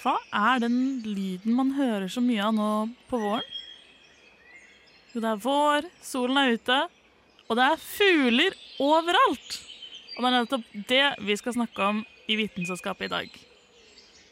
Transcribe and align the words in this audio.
Hva 0.00 0.14
er 0.32 0.62
den 0.62 0.76
lyden 1.04 1.52
man 1.56 1.74
hører 1.76 2.08
så 2.08 2.22
mye 2.24 2.44
av 2.46 2.54
nå 2.56 2.68
på 3.10 3.20
våren? 3.20 3.44
Jo, 5.10 5.20
det 5.20 5.28
er 5.32 5.42
vår, 5.42 5.88
solen 6.06 6.38
er 6.40 6.54
ute, 6.54 6.78
og 7.50 7.58
det 7.58 7.66
er 7.66 7.82
fugler 7.82 8.56
overalt! 8.80 9.58
Og 10.16 10.22
det 10.22 10.28
er 10.30 10.36
nettopp 10.36 10.72
det 10.90 11.04
vi 11.26 11.36
skal 11.40 11.56
snakke 11.56 11.86
om 11.92 12.02
i 12.30 12.36
Vitenselskapet 12.38 13.08
i 13.08 13.12
dag. 13.12 13.38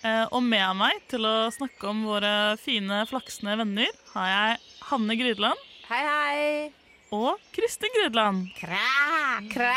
Eh, 0.07 0.25
og 0.31 0.43
med 0.47 0.77
meg 0.79 1.01
til 1.11 1.27
å 1.27 1.51
snakke 1.51 1.91
om 1.91 2.05
våre 2.07 2.33
fine, 2.63 3.03
flaksende 3.11 3.57
venner 3.59 3.91
har 4.13 4.29
jeg 4.31 4.61
Hanne 4.93 5.17
Grydland 5.19 5.65
Hei, 5.89 6.03
hei. 6.07 6.43
og 7.11 7.41
Kristin 7.57 7.91
Grydland. 7.97 8.47
Kræ, 8.61 8.85
kræ. 9.51 9.75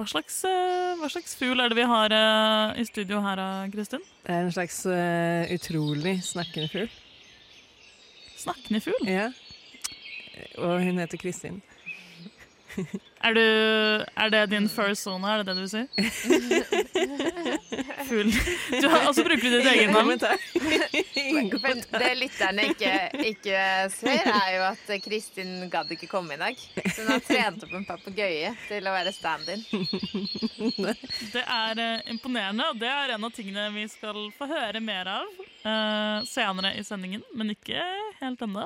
Hva 0.00 0.06
slags, 0.08 0.38
eh, 0.48 0.94
hva 0.96 1.08
slags 1.12 1.34
fugl 1.36 1.60
er 1.60 1.68
det 1.68 1.76
vi 1.76 1.84
har 1.84 2.12
eh, 2.16 2.78
i 2.80 2.84
studio 2.88 3.18
her, 3.20 3.40
Kristin? 3.68 4.00
Det 4.24 4.32
er 4.32 4.46
en 4.46 4.54
slags 4.54 4.78
uh, 4.88 5.44
utrolig 5.52 6.14
snakkende 6.24 6.70
fugl. 6.72 6.88
Snakkende 8.40 8.80
fugl? 8.80 9.04
Ja. 9.04 9.26
Og 10.56 10.86
hun 10.86 11.02
heter 11.02 11.20
Kristin. 11.20 11.60
Er, 13.20 13.34
du, 13.36 13.40
er 14.16 14.30
det 14.32 14.46
din 14.48 14.64
first 14.72 15.04
zone, 15.04 15.28
er 15.28 15.42
det 15.42 15.52
det 15.52 15.60
du 15.60 15.66
sier? 15.68 15.88
si? 16.00 16.38
Fugl. 18.08 18.30
Du 18.80 18.86
har, 18.88 19.04
også 19.10 19.24
brukt 19.26 19.44
du 19.44 19.50
ditt 19.58 19.68
eget 19.68 19.92
navn? 19.92 20.14
Men 21.34 21.82
det 21.92 22.08
lytterne 22.16 22.64
ikke, 22.70 22.94
ikke 23.28 23.60
ser, 23.92 24.24
er 24.24 24.54
jo 24.54 24.64
at 24.70 24.94
Kristin 25.04 25.68
gadd 25.68 25.92
ikke 25.92 26.08
komme 26.08 26.38
i 26.38 26.40
dag. 26.40 26.64
Så 26.80 27.04
hun 27.04 27.12
har 27.12 27.20
trent 27.26 27.68
opp 27.68 27.76
en 27.76 27.86
papegøye 27.90 28.54
til 28.70 28.88
å 28.88 28.96
være 28.96 29.12
stand-in. 29.12 29.68
Det 31.34 31.44
er 31.44 31.84
eh, 31.84 32.08
imponerende, 32.14 32.70
og 32.72 32.80
det 32.80 32.88
er 32.88 33.16
en 33.18 33.28
av 33.28 33.36
tingene 33.36 33.68
vi 33.76 33.84
skal 33.92 34.30
få 34.38 34.48
høre 34.48 34.80
mer 34.80 35.12
av 35.18 35.28
uh, 35.36 36.24
senere 36.24 36.72
i 36.80 36.88
sendingen, 36.88 37.24
men 37.36 37.52
ikke 37.52 37.84
helt 38.22 38.48
ennå. 38.48 38.64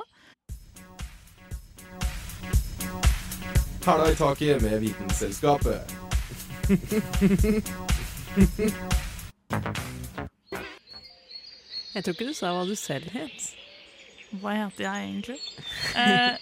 Hæla 3.85 4.11
i 4.11 4.15
taket 4.15 4.61
med 4.61 4.79
Vitenselskapet. 4.79 5.81
Jeg 11.95 12.03
tror 12.03 12.15
ikke 12.15 12.27
du 12.27 12.33
sa 12.35 12.51
hva 12.55 12.63
du 12.67 12.75
selv 12.79 13.11
het. 13.15 13.45
Hva 14.41 14.55
heter 14.57 14.87
jeg 14.87 15.09
egentlig? 15.09 15.39
Eh, 15.95 16.35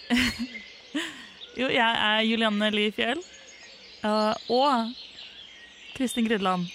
jo, 1.59 1.67
jeg 1.69 1.89
er 2.07 2.23
Julianne 2.25 2.69
Li 2.73 2.87
Fjell. 2.95 3.19
eh, 4.03 4.33
og 4.49 4.93
Kristin 5.97 6.25
Gridland. 6.25 6.65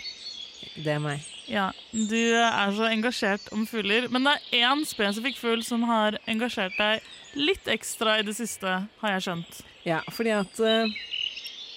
Det 0.77 0.93
er 0.95 1.03
meg. 1.03 1.25
Ja, 1.49 1.71
du 1.91 2.15
er 2.37 2.71
så 2.77 2.87
engasjert 2.93 3.49
om 3.57 3.65
fugler. 3.67 4.07
Men 4.13 4.29
det 4.29 4.37
er 4.53 4.69
én 4.69 4.85
spesifikk 4.87 5.41
fugl 5.41 5.65
som 5.67 5.83
har 5.89 6.21
engasjert 6.29 6.77
deg 6.79 7.03
litt 7.35 7.67
ekstra 7.73 8.19
i 8.21 8.27
det 8.29 8.37
siste, 8.37 8.77
har 9.01 9.17
jeg 9.17 9.25
skjønt. 9.27 9.61
Ja, 9.89 10.03
fordi 10.13 10.35
at 10.37 10.61
eh, 10.61 10.97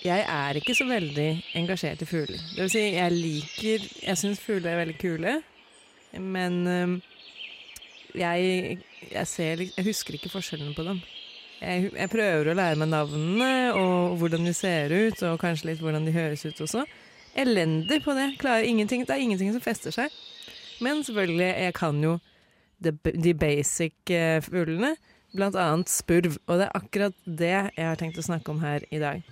jeg 0.03 0.25
er 0.27 0.57
ikke 0.59 0.75
så 0.75 0.87
veldig 0.89 1.29
engasjert 1.55 2.01
i 2.03 2.09
fugler. 2.09 2.41
Det 2.55 2.65
vil 2.65 2.73
si, 2.73 2.83
jeg 2.97 3.15
liker 3.15 3.85
Jeg 4.01 4.19
syns 4.19 4.41
fugler 4.43 4.73
er 4.73 4.81
veldig 4.81 4.97
kule, 4.99 5.35
men 6.19 6.57
eh, 6.67 6.95
jeg, 8.19 8.79
jeg 9.11 9.27
ser 9.29 9.63
Jeg 9.69 9.85
husker 9.87 10.17
ikke 10.17 10.33
forskjellene 10.33 10.75
på 10.75 10.85
dem. 10.87 10.99
Jeg, 11.61 11.91
jeg 11.93 12.09
prøver 12.09 12.49
å 12.51 12.57
lære 12.57 12.79
meg 12.81 12.89
navnene 12.89 13.51
og 13.77 14.17
hvordan 14.19 14.49
de 14.49 14.53
ser 14.57 14.91
ut, 14.91 15.23
og 15.29 15.39
kanskje 15.39 15.71
litt 15.71 15.83
hvordan 15.83 16.07
de 16.07 16.15
høres 16.15 16.43
ut 16.49 16.61
også. 16.65 16.83
Elendig 17.37 18.01
på 18.03 18.15
det. 18.17 18.33
Klarer 18.41 18.67
ingenting. 18.67 19.05
Det 19.07 19.15
er 19.15 19.23
ingenting 19.23 19.53
som 19.53 19.63
fester 19.63 19.93
seg. 19.95 20.11
Men 20.81 21.05
selvfølgelig, 21.05 21.47
jeg 21.67 21.75
kan 21.77 22.01
jo 22.03 22.17
de, 22.81 23.33
basic 23.37 24.09
eh, 24.09 24.41
fuglene. 24.43 24.95
Blant 25.31 25.55
annet 25.55 25.87
spurv, 25.91 26.35
og 26.47 26.59
det 26.59 26.67
er 26.67 26.75
akkurat 26.75 27.15
det 27.25 27.51
jeg 27.53 27.85
har 27.87 27.99
tenkt 27.99 28.19
å 28.19 28.25
snakke 28.25 28.51
om 28.51 28.59
her 28.63 28.83
i 28.91 28.99
dag. 28.99 29.23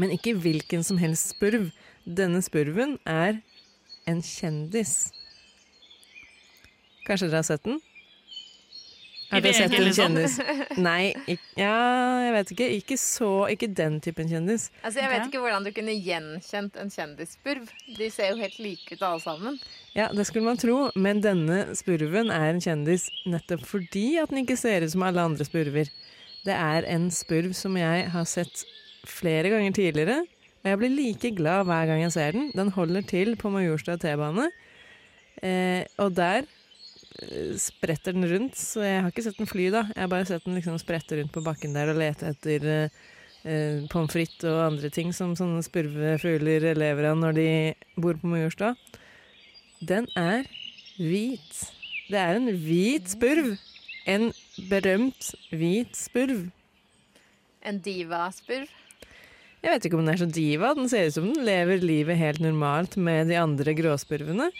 Men 0.00 0.10
ikke 0.14 0.34
hvilken 0.40 0.82
som 0.86 0.98
helst 0.98 1.34
spurv. 1.36 1.70
Denne 2.02 2.40
spurven 2.42 2.96
er 3.06 3.38
en 4.10 4.22
kjendis. 4.26 5.12
Kanskje 7.06 7.28
dere 7.28 7.42
har 7.42 7.46
sett 7.46 7.62
den? 7.66 7.78
Har 9.32 9.40
dere 9.40 9.56
sett 9.56 9.72
en 9.78 9.94
kjendis? 9.96 10.34
Nei, 10.76 11.12
ikke, 11.24 11.46
ja, 11.56 11.76
jeg 12.26 12.32
vet 12.34 12.50
ikke. 12.52 12.66
Ikke 12.80 12.98
så, 13.00 13.30
ikke 13.54 13.70
den 13.72 14.00
typen 14.04 14.28
kjendis. 14.28 14.66
Altså, 14.82 15.00
Jeg 15.00 15.12
vet 15.14 15.28
ikke 15.30 15.40
hvordan 15.40 15.64
du 15.64 15.70
kunne 15.72 15.94
gjenkjent 15.96 16.76
en 16.82 16.92
kjendisspurv. 16.92 17.70
De 17.96 18.10
ser 18.12 18.34
jo 18.34 18.42
helt 18.42 18.58
like 18.60 18.92
ut 18.98 19.06
alle 19.08 19.22
sammen. 19.24 19.56
Ja, 19.92 20.06
det 20.08 20.24
skulle 20.24 20.46
man 20.46 20.56
tro, 20.56 20.86
men 20.96 21.20
denne 21.20 21.74
spurven 21.76 22.30
er 22.32 22.46
en 22.48 22.62
kjendis 22.64 23.10
nettopp 23.28 23.66
fordi 23.68 24.14
at 24.22 24.30
den 24.32 24.40
ikke 24.40 24.56
ser 24.56 24.86
ut 24.86 24.92
som 24.94 25.04
alle 25.04 25.20
andre 25.20 25.44
spurver. 25.44 25.90
Det 26.46 26.54
er 26.56 26.86
en 26.88 27.10
spurv 27.12 27.52
som 27.54 27.76
jeg 27.76 28.06
har 28.14 28.24
sett 28.28 28.62
flere 29.04 29.50
ganger 29.52 29.76
tidligere, 29.76 30.22
og 30.62 30.70
jeg 30.70 30.80
blir 30.80 30.94
like 30.94 31.32
glad 31.36 31.66
hver 31.68 31.90
gang 31.90 32.00
jeg 32.06 32.14
ser 32.14 32.32
den. 32.38 32.48
Den 32.56 32.72
holder 32.72 33.04
til 33.04 33.36
på 33.36 33.52
Majorstua 33.52 33.98
T-bane, 34.00 34.48
eh, 35.44 35.84
og 36.00 36.16
der 36.16 36.48
eh, 36.48 37.52
spretter 37.60 38.16
den 38.16 38.24
rundt, 38.32 38.56
så 38.56 38.86
jeg 38.86 39.04
har 39.04 39.12
ikke 39.12 39.26
sett 39.28 39.44
den 39.44 39.50
fly 39.50 39.68
da. 39.76 39.84
Jeg 39.92 40.06
har 40.06 40.12
bare 40.14 40.30
sett 40.30 40.48
den 40.48 40.56
liksom 40.56 40.80
sprette 40.80 41.20
rundt 41.20 41.36
på 41.36 41.44
bakken 41.44 41.76
der 41.76 41.92
og 41.92 42.00
lete 42.00 42.32
etter 42.32 42.68
eh, 42.78 42.98
eh, 43.44 43.84
pommes 43.92 44.16
frites 44.16 44.48
og 44.48 44.70
andre 44.70 44.88
ting 44.94 45.12
som 45.12 45.36
sånne 45.36 45.60
spurvefugler 45.68 46.72
lever 46.80 47.12
av 47.12 47.20
når 47.20 47.40
de 47.42 47.48
bor 48.00 48.16
på 48.16 48.32
Majorstua. 48.32 48.72
Den 49.82 50.06
er 50.14 50.46
hvit. 50.94 51.62
Det 52.06 52.18
er 52.18 52.38
en 52.38 52.50
hvit 52.54 53.08
spurv. 53.10 53.54
En 54.06 54.28
berømt 54.70 55.32
hvit 55.50 55.96
spurv. 55.98 56.44
En 57.66 57.80
divaspurv. 57.82 58.70
Jeg 59.62 59.70
vet 59.70 59.84
ikke 59.86 59.98
om 59.98 60.04
den 60.04 60.14
er 60.14 60.20
så 60.20 60.26
diva. 60.26 60.72
Den 60.78 60.90
ser 60.90 61.08
ut 61.08 61.16
som 61.16 61.26
den 61.30 61.46
lever 61.46 61.82
livet 61.82 62.18
helt 62.18 62.42
normalt 62.42 62.96
med 62.98 63.30
de 63.30 63.38
andre 63.38 63.74
gråspurvene. 63.78 64.50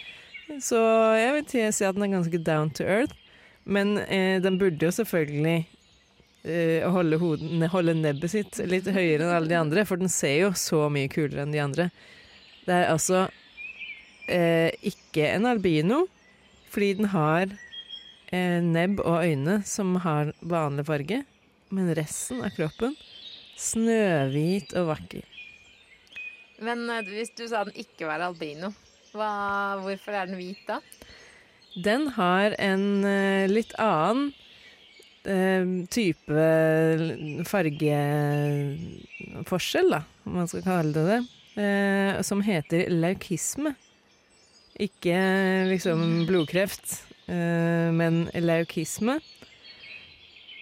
Så 0.62 0.78
jeg 1.19 1.37
vil 1.37 1.72
si 1.75 1.87
at 1.87 1.94
den 1.97 2.06
er 2.06 2.16
ganske 2.16 2.43
down 2.43 2.71
to 2.75 2.87
earth. 2.87 3.15
Men 3.65 3.99
eh, 4.09 4.41
den 4.43 4.59
burde 4.59 4.87
jo 4.87 4.91
selvfølgelig 4.91 5.69
eh, 6.43 6.82
holde, 6.91 7.19
hoden, 7.19 7.62
holde 7.71 7.94
nebbet 7.94 8.34
sitt 8.34 8.59
litt 8.66 8.91
høyere 8.91 9.22
enn 9.22 9.37
alle 9.37 9.50
de 9.50 9.59
andre, 9.59 9.84
for 9.87 10.03
den 10.03 10.11
ser 10.11 10.49
jo 10.49 10.50
så 10.59 10.88
mye 10.91 11.11
kulere 11.11 11.44
enn 11.44 11.55
de 11.55 11.62
andre. 11.62 11.88
Det 12.66 12.75
er 12.75 12.91
altså 12.91 13.28
eh, 14.32 14.70
ikke 14.88 15.28
en 15.34 15.48
albino, 15.50 16.06
fordi 16.72 16.93
den 17.00 17.10
har 17.12 17.53
eh, 18.32 18.60
nebb 18.65 19.03
og 19.04 19.26
øyne 19.26 19.60
som 19.69 19.98
har 20.04 20.32
vanlig 20.41 20.87
farge, 20.88 21.22
men 21.72 21.93
resten 21.97 22.41
av 22.44 22.54
kroppen 22.56 22.97
snøhvit 23.60 24.72
og 24.81 24.94
vakker. 24.94 25.28
Men 26.62 26.87
eh, 26.90 27.12
hvis 27.12 27.34
du 27.38 27.44
sa 27.50 27.64
den 27.69 27.76
ikke 27.79 28.08
var 28.08 28.25
albino, 28.25 28.73
hva, 29.12 29.32
hvorfor 29.82 30.17
er 30.17 30.31
den 30.31 30.40
hvit 30.40 30.62
da? 30.69 30.81
Den 31.73 32.11
har 32.17 32.55
en 32.61 33.05
eh, 33.08 33.50
litt 33.50 33.73
annen 33.81 34.32
eh, 35.25 35.64
type 35.93 36.49
fargeforskjell, 37.49 39.90
da, 39.94 40.02
om 40.26 40.32
man 40.40 40.49
skal 40.50 40.62
kalle 40.67 40.93
det 40.96 41.05
det, 41.08 41.20
eh, 41.62 42.20
som 42.26 42.38
heter 42.44 42.81
leukisme. 42.93 43.73
Ikke 44.82 45.17
liksom 45.70 46.25
blodkreft, 46.26 47.02
eh, 47.31 47.90
men 47.94 48.25
leukisme. 48.34 49.20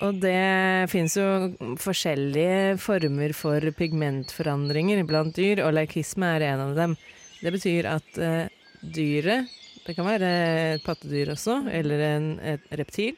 Og 0.00 0.16
det 0.20 0.88
finnes 0.88 1.14
jo 1.16 1.76
forskjellige 1.80 2.76
former 2.80 3.34
for 3.36 3.64
pigmentforandringer 3.76 5.02
blant 5.08 5.36
dyr, 5.36 5.60
og 5.64 5.74
leukisme 5.76 6.28
er 6.36 6.46
en 6.50 6.64
av 6.70 6.76
dem. 6.78 6.96
Det 7.40 7.52
betyr 7.52 7.88
at 7.88 8.20
eh, 8.20 8.48
dyret 8.80 9.56
Det 9.80 9.94
kan 9.96 10.04
være 10.04 10.28
et 10.76 10.82
pattedyr 10.84 11.32
også, 11.32 11.62
eller 11.72 12.02
en, 12.04 12.26
et 12.44 12.64
reptil. 12.76 13.16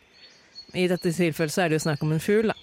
I 0.79 0.87
dette 0.89 1.11
tilfellet 1.11 1.53
så 1.53 1.65
er 1.65 1.71
det 1.71 1.81
jo 1.81 1.85
snakk 1.85 2.05
om 2.07 2.15
en 2.15 2.23
fugl, 2.23 2.53
da. 2.53 2.55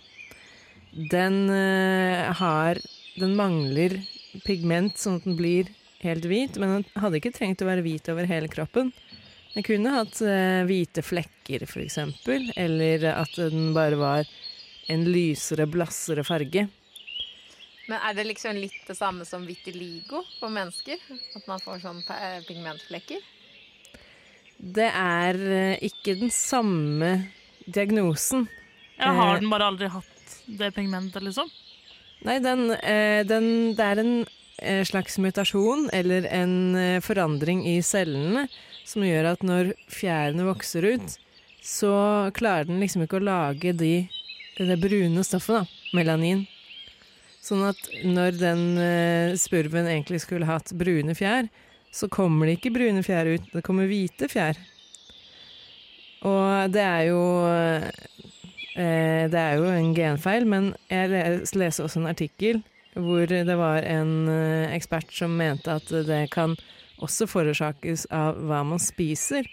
Den 1.12 1.50
eh, 1.54 2.32
har 2.40 2.80
Den 3.20 3.36
mangler 3.38 4.00
pigment, 4.46 4.96
sånn 4.98 5.20
at 5.20 5.28
den 5.28 5.36
blir 5.38 5.68
helt 6.04 6.26
hvit, 6.30 6.58
men 6.62 6.78
den 6.80 7.02
hadde 7.04 7.20
ikke 7.20 7.34
trengt 7.36 7.62
å 7.64 7.68
være 7.70 7.84
hvit 7.86 8.10
over 8.12 8.28
hele 8.30 8.48
kroppen. 8.52 8.92
Den 9.56 9.66
kunne 9.66 9.92
hatt 9.96 10.20
eh, 10.22 10.62
hvite 10.70 11.02
flekker, 11.04 11.66
eksempel, 11.82 12.52
eller 12.56 13.08
at 13.16 13.34
den 13.36 13.72
bare 13.76 13.98
var 14.00 14.30
en 14.90 15.04
lysere, 15.10 15.66
blassere 15.70 16.24
farge. 16.26 16.68
Men 17.90 17.98
er 18.06 18.14
det 18.14 18.28
liksom 18.30 18.58
litt 18.62 18.84
det 18.86 18.96
samme 18.98 19.26
som 19.26 19.48
vitiligo 19.50 20.22
på 20.40 20.50
mennesker? 20.54 21.02
At 21.36 21.48
man 21.50 21.62
får 21.64 21.82
sånne 21.82 22.20
pigmentflekker? 22.46 23.24
Det 24.60 24.90
er 24.92 25.40
eh, 25.40 25.78
ikke 25.88 26.18
den 26.20 26.32
samme 26.34 27.14
diagnosen. 27.66 28.48
Jeg 29.00 29.16
har 29.16 29.36
Eh. 29.36 29.40
den 29.40 29.50
bare 29.50 29.70
aldri 29.72 29.88
hatt 29.90 30.36
det 30.46 30.74
pigmentet, 30.76 31.24
liksom. 31.24 31.50
Nei, 32.28 32.38
den, 32.44 32.70
eh, 32.76 33.24
den, 33.24 33.74
det 33.78 33.86
er 33.86 34.02
en 34.04 34.14
slags 34.88 35.18
mutasjon 35.22 35.90
eller 35.94 36.28
en 36.34 36.76
eh, 36.76 37.00
forandring 37.04 37.66
i 37.68 37.80
cellene 37.86 38.48
som 38.88 39.06
gjør 39.06 39.34
at 39.34 39.44
når 39.46 39.74
fjærene 39.92 40.48
vokser 40.48 40.86
ut, 40.96 41.18
så 41.64 41.94
klarer 42.36 42.70
den 42.70 42.80
liksom 42.82 43.04
ikke 43.06 43.20
å 43.20 43.26
lage 43.28 43.74
de, 43.78 43.94
det 44.58 44.80
brune 44.82 45.24
stoffet, 45.28 45.62
da, 45.62 45.94
melanin. 45.98 46.46
Sånn 47.44 47.64
at 47.70 47.80
når 48.06 48.40
den 48.40 48.64
eh, 48.82 49.38
spurven 49.40 49.88
egentlig 49.88 50.24
skulle 50.26 50.50
hatt 50.50 50.74
brune 50.78 51.16
fjær, 51.18 51.48
så 51.94 52.10
kommer 52.12 52.50
det 52.50 52.60
ikke 52.60 52.74
brune 52.76 53.04
fjær 53.06 53.30
ut, 53.30 53.48
det 53.54 53.64
kommer 53.66 53.90
hvite 53.90 54.30
fjær. 54.30 54.58
Og 56.28 56.74
det 56.74 56.84
er 56.84 57.04
jo 57.08 57.22
eh, 57.48 57.86
Det 59.32 59.40
er 59.40 59.54
jo 59.56 59.70
en 59.72 59.94
genfeil, 59.96 60.46
men 60.48 60.74
jeg 60.92 61.46
leser 61.56 61.86
også 61.86 62.02
en 62.02 62.12
artikkel 62.12 62.60
hvor 63.04 63.26
det 63.30 63.56
var 63.60 63.86
en 63.88 64.28
eh, 64.32 64.76
ekspert 64.76 65.12
som 65.16 65.36
mente 65.40 65.72
at 65.80 65.90
det 66.08 66.26
kan 66.34 66.56
også 67.00 67.28
forårsakes 67.32 68.08
av 68.12 68.40
hva 68.50 68.62
man 68.68 68.82
spiser, 68.84 69.48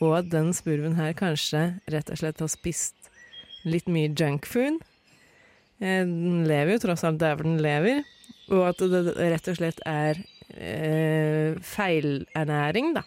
og 0.00 0.18
at 0.18 0.30
den 0.32 0.52
spurven 0.56 0.96
her 0.98 1.14
kanskje 1.16 1.78
rett 1.92 2.10
og 2.12 2.20
slett 2.20 2.42
har 2.42 2.52
spist 2.52 3.10
litt 3.66 3.88
mye 3.90 4.12
junkfood. 4.12 4.80
Eh, 5.80 6.04
Den 6.04 6.44
lever 6.48 6.76
jo 6.76 6.84
tross 6.86 7.04
alt 7.04 7.20
der 7.22 7.36
hvor 7.36 7.48
den 7.48 7.60
lever, 7.62 8.04
og 8.52 8.68
at 8.70 8.80
det 8.80 9.16
rett 9.18 9.50
og 9.50 9.58
slett 9.58 9.82
er 9.88 10.22
eh, 10.54 11.56
feilernæring, 11.60 12.94
da, 12.96 13.04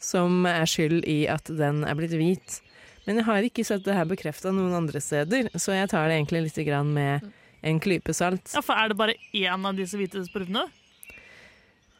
som 0.00 0.46
er 0.48 0.66
skyld 0.70 1.04
i 1.04 1.22
at 1.30 1.50
den 1.52 1.84
er 1.84 1.98
blitt 1.98 2.16
hvit. 2.16 2.60
Men 3.06 3.20
jeg 3.20 3.26
har 3.26 3.46
ikke 3.46 3.64
sett 3.66 3.84
det 3.86 3.96
her 3.96 4.08
bekrefta 4.08 4.52
noen 4.54 4.74
andre 4.76 5.00
steder, 5.02 5.50
så 5.58 5.74
jeg 5.76 5.90
tar 5.92 6.08
det 6.08 6.18
egentlig 6.18 6.48
litt 6.48 6.60
med 6.88 7.30
en 7.62 7.80
klype 7.82 8.14
salt. 8.16 8.52
Ja, 8.54 8.62
For 8.64 8.76
er 8.76 8.92
det 8.92 8.98
bare 9.00 9.16
én 9.36 9.66
av 9.66 9.78
disse 9.78 9.98
hvite 10.00 10.22
sprutene? 10.26 10.66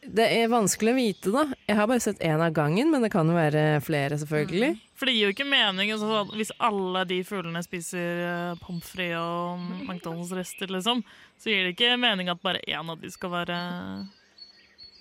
Det 0.00 0.24
er 0.32 0.48
vanskelig 0.48 0.94
å 0.94 0.96
vite, 0.96 1.30
da. 1.34 1.42
Jeg 1.68 1.76
har 1.76 1.88
bare 1.90 2.00
sett 2.00 2.22
én 2.24 2.40
av 2.40 2.54
gangen, 2.56 2.88
men 2.88 3.02
det 3.04 3.10
kan 3.12 3.28
jo 3.28 3.34
være 3.36 3.82
flere, 3.84 4.16
selvfølgelig. 4.22 4.70
For 4.96 5.08
det 5.08 5.14
gir 5.16 5.26
jo 5.28 5.34
ikke 5.34 5.48
mening 5.48 5.92
altså, 5.92 6.22
hvis 6.32 6.52
alle 6.56 7.02
de 7.08 7.18
fuglene 7.28 7.60
spiser 7.64 8.22
uh, 8.24 8.62
pommes 8.62 8.88
frites 8.88 9.20
og 9.20 9.60
McDonald's-rester, 9.84 10.72
liksom, 10.72 11.02
så 11.40 11.52
gir 11.52 11.68
det 11.68 11.74
ikke 11.74 12.00
mening 12.00 12.32
at 12.32 12.40
bare 12.40 12.64
én 12.64 12.94
av 12.94 12.96
de 13.00 13.12
skal 13.12 13.34
være 13.34 13.58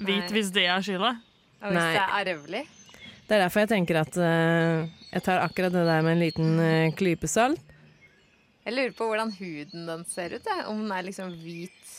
hvit, 0.04 0.26
Nei. 0.26 0.34
hvis 0.36 0.52
det 0.56 0.68
er 0.68 0.84
skylda. 0.84 1.14
Og 1.64 1.72
hvis 1.72 1.80
Nei. 1.80 1.96
det 1.96 2.04
er 2.04 2.20
arvelig? 2.20 2.66
Det 3.30 3.38
er 3.38 3.44
derfor 3.46 3.64
jeg 3.64 3.72
tenker 3.72 4.02
at 4.04 4.20
uh, 4.20 4.84
jeg 5.14 5.26
tar 5.26 5.46
akkurat 5.46 5.80
det 5.80 5.88
der 5.88 6.04
med 6.04 6.18
en 6.18 6.24
liten 6.26 6.60
uh, 6.60 6.92
klype 7.00 7.32
salt. 7.32 7.64
Jeg 8.66 8.76
lurer 8.76 8.96
på 8.98 9.08
hvordan 9.10 9.32
huden 9.38 9.88
den 9.88 10.06
ser 10.10 10.36
ut. 10.36 10.46
Ja. 10.46 10.66
Om 10.70 10.84
den 10.84 10.92
er 10.94 11.06
liksom 11.08 11.32
hvit 11.42 11.94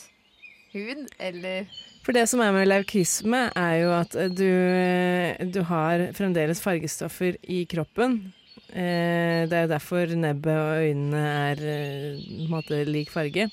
hud, 0.73 1.07
eller 1.19 1.65
For 2.05 2.15
det 2.15 2.27
som 2.31 2.41
er 2.41 2.53
med 2.55 2.69
leukisme, 2.69 3.41
er 3.57 3.73
jo 3.83 3.89
at 3.93 4.15
eh, 4.17 4.31
du, 4.33 4.47
eh, 4.47 5.41
du 5.53 5.61
har 5.67 6.07
fremdeles 6.17 6.61
fargestoffer 6.63 7.37
i 7.43 7.63
kroppen. 7.69 8.33
Eh, 8.71 9.47
det 9.49 9.57
er 9.57 9.67
jo 9.67 9.73
derfor 9.73 10.15
nebbet 10.15 10.55
og 10.57 10.85
øynene 10.87 11.25
er 11.51 11.61
på 11.61 12.45
en 12.45 12.53
måte 12.53 12.83
lik 12.87 13.11
farge. 13.13 13.49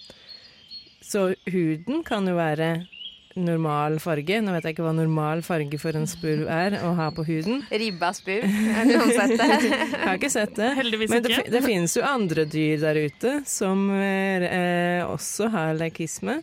Så 1.03 1.33
huden 1.51 2.05
kan 2.05 2.29
jo 2.29 2.37
være 2.39 2.87
normal 3.45 3.99
farge. 4.03 4.41
Nå 4.43 4.53
vet 4.55 4.67
jeg 4.69 4.77
ikke 4.77 4.85
hva 4.87 4.93
normal 4.97 5.43
farge 5.47 5.79
for 5.81 5.97
en 5.99 6.07
spurv 6.11 6.49
er 6.53 6.77
å 6.85 6.93
ha 6.99 7.09
på 7.15 7.25
huden. 7.29 7.63
ribba 7.71 8.11
spurv. 8.17 8.45
Har 8.75 8.89
noen 8.89 9.13
sett 9.15 9.35
det? 9.39 9.49
Jeg 9.71 10.03
har 10.07 10.19
ikke 10.19 10.31
sett 10.35 10.55
det. 10.59 10.71
Heldigvis 10.79 11.13
Men 11.15 11.25
det, 11.25 11.33
ikke. 11.37 11.53
det 11.55 11.63
finnes 11.67 11.97
jo 11.99 12.05
andre 12.07 12.45
dyr 12.51 12.81
der 12.83 13.01
ute 13.09 13.35
som 13.49 13.87
eh, 13.95 14.47
eh, 14.49 15.03
også 15.07 15.51
har 15.55 15.75
leukisme. 15.79 16.39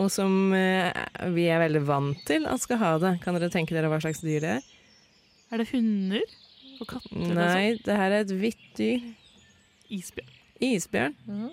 Og 0.00 0.06
som 0.12 0.54
eh, 0.56 0.88
vi 1.34 1.48
er 1.52 1.60
veldig 1.66 1.82
vant 1.84 2.22
til 2.28 2.46
at 2.48 2.62
skal 2.64 2.80
ha 2.80 2.92
det. 3.02 3.16
Kan 3.24 3.36
dere 3.36 3.50
tenke 3.52 3.76
dere 3.76 3.90
hva 3.92 3.98
slags 4.00 4.22
dyr 4.24 4.40
det 4.40 4.54
er? 4.58 4.70
Er 5.52 5.60
det 5.60 5.68
hunder 5.74 6.22
og 6.80 6.86
katter? 6.88 7.18
og 7.18 7.34
Nei, 7.36 7.74
det 7.84 7.98
her 7.98 8.14
er 8.16 8.22
et 8.24 8.32
hvitt 8.40 8.64
dyr. 8.78 9.04
Isbjørn. 9.92 10.32
Isbjørn. 10.62 11.18
Isbjørn. 11.20 11.52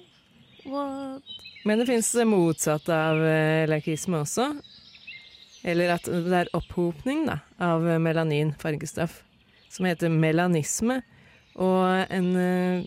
What? 0.69 1.35
Men 1.67 1.81
det 1.81 1.89
fins 1.89 2.11
det 2.15 2.27
motsatte 2.29 2.95
av 2.95 3.19
lakisme 3.69 4.21
også. 4.23 4.53
Eller 5.67 5.91
at 5.97 6.07
det 6.07 6.35
er 6.35 6.51
opphopning 6.55 7.25
da, 7.27 7.41
av 7.59 7.83
eh, 7.87 7.99
melanin, 8.01 8.53
fargestoff, 8.59 9.21
som 9.71 9.87
heter 9.89 10.11
melanisme. 10.13 11.01
Og 11.59 12.13
en, 12.15 12.29
eh, 12.39 12.85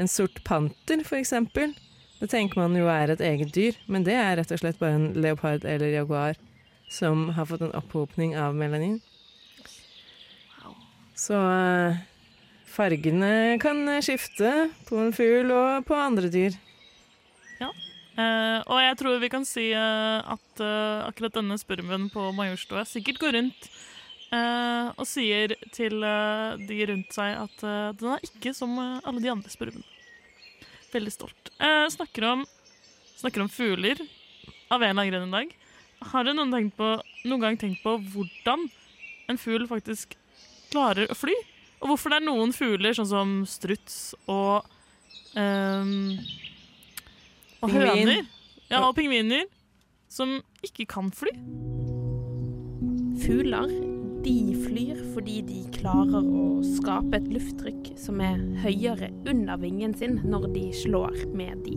en 0.00 0.10
sort 0.10 0.40
panter, 0.46 1.04
for 1.04 1.20
eksempel, 1.20 1.74
det 2.20 2.30
tenker 2.32 2.62
man 2.62 2.76
jo 2.78 2.88
er 2.88 3.12
et 3.12 3.24
eget 3.24 3.52
dyr, 3.52 3.76
men 3.90 4.06
det 4.06 4.16
er 4.16 4.38
rett 4.38 4.54
og 4.54 4.62
slett 4.62 4.80
bare 4.80 4.96
en 4.96 5.10
leopard 5.18 5.66
eller 5.68 5.92
jaguar 5.92 6.38
som 6.88 7.28
har 7.36 7.48
fått 7.50 7.64
en 7.66 7.74
opphopning 7.76 8.36
av 8.38 8.54
melanin. 8.56 9.00
Så 11.14 11.36
eh, 11.36 12.00
fargene 12.66 13.58
kan 13.62 13.84
eh, 13.88 14.00
skifte 14.02 14.70
på 14.88 15.02
en 15.02 15.12
fugl 15.14 15.52
og 15.52 15.84
på 15.90 15.98
andre 15.98 16.32
dyr. 16.32 16.56
Eh, 18.14 18.60
og 18.70 18.78
jeg 18.78 18.98
tror 19.00 19.18
vi 19.22 19.30
kan 19.32 19.46
si 19.48 19.70
uh, 19.74 20.22
at 20.22 20.62
uh, 20.62 21.02
akkurat 21.08 21.34
denne 21.34 21.56
spurven 21.58 22.06
på 22.14 22.28
Majorstua 22.36 22.84
sikkert 22.86 23.18
går 23.22 23.38
rundt 23.40 23.72
og 24.34 25.04
sier 25.06 25.52
til 25.70 26.02
de 26.02 26.76
rundt 26.88 27.12
seg 27.14 27.36
at 27.38 27.60
den 28.00 28.08
er 28.16 28.24
ikke 28.26 28.50
som 28.56 28.72
alle 28.80 29.20
de 29.22 29.30
andre 29.30 29.52
spurvene. 29.52 29.84
Veldig 30.90 31.12
stolt. 31.14 31.52
Snakker, 31.94 32.26
om, 32.32 32.42
snakker 33.20 33.44
om 33.44 33.52
fugler 33.52 34.00
av 34.74 34.82
en 34.82 34.90
eller 34.90 35.04
annen 35.04 35.12
grunn 35.12 35.28
i 35.28 35.36
dag. 35.36 35.54
Har 36.10 36.26
dere 36.26 36.34
noen, 36.40 36.72
på, 36.74 36.88
noen 37.28 37.44
gang 37.44 37.60
tenkt 37.60 37.84
på 37.84 37.94
hvordan 38.10 38.66
en 39.30 39.38
fugl 39.38 39.68
faktisk 39.70 40.16
klarer 40.72 41.06
å 41.12 41.18
fly? 41.20 41.36
Og 41.84 41.92
hvorfor 41.92 42.10
det 42.10 42.18
er 42.18 42.26
noen 42.26 42.56
fugler, 42.56 42.96
sånn 42.96 43.12
som 43.12 43.36
struts 43.46 44.16
og 44.24 44.66
ehm, 45.38 46.16
og 47.64 47.72
Pingvin. 47.72 48.08
høner 48.08 48.22
ja, 48.70 48.80
og 48.84 48.94
pingviner 48.96 49.44
som 50.10 50.38
ikke 50.64 50.86
kan 50.90 51.10
fly. 51.14 51.32
Fugler 53.24 53.70
de 54.24 54.54
flyr 54.64 55.00
fordi 55.12 55.40
de 55.44 55.60
klarer 55.74 56.24
å 56.24 56.46
skape 56.64 57.18
et 57.18 57.28
lufttrykk 57.32 57.92
som 58.00 58.22
er 58.24 58.40
høyere 58.64 59.10
under 59.28 59.60
vingen 59.60 59.92
sin 59.96 60.16
når 60.24 60.48
de 60.54 60.64
slår 60.80 61.26
med 61.36 61.60
de. 61.66 61.76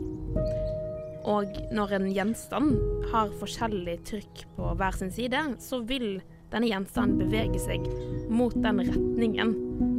Og 1.27 1.51
når 1.75 1.97
en 1.97 2.07
gjenstand 2.15 2.77
har 3.11 3.33
forskjellig 3.41 3.97
trykk 4.07 4.45
på 4.55 4.71
hver 4.79 4.95
sin 4.95 5.11
side, 5.11 5.41
så 5.59 5.81
vil 5.83 6.21
denne 6.53 6.69
gjenstanden 6.69 7.19
bevege 7.19 7.59
seg 7.59 7.83
mot 8.31 8.55
den 8.55 8.79
retningen 8.87 9.51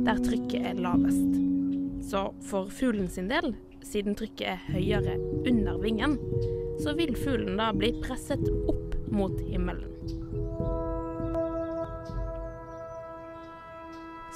der 0.09 0.21
trykket 0.25 0.71
er 0.71 0.81
lavest. 0.81 1.37
Så 2.09 2.31
for 2.49 2.73
fuglen 2.73 3.11
sin 3.13 3.29
del, 3.29 3.53
siden 3.87 4.17
trykket 4.19 4.55
er 4.55 4.65
høyere 4.73 5.17
under 5.49 5.79
vingen, 5.83 6.17
så 6.83 6.95
vil 6.99 7.17
fuglen 7.19 7.59
da 7.59 7.73
bli 7.75 7.93
presset 8.03 8.45
opp 8.71 8.97
mot 9.13 9.39
himmelen. 9.49 9.95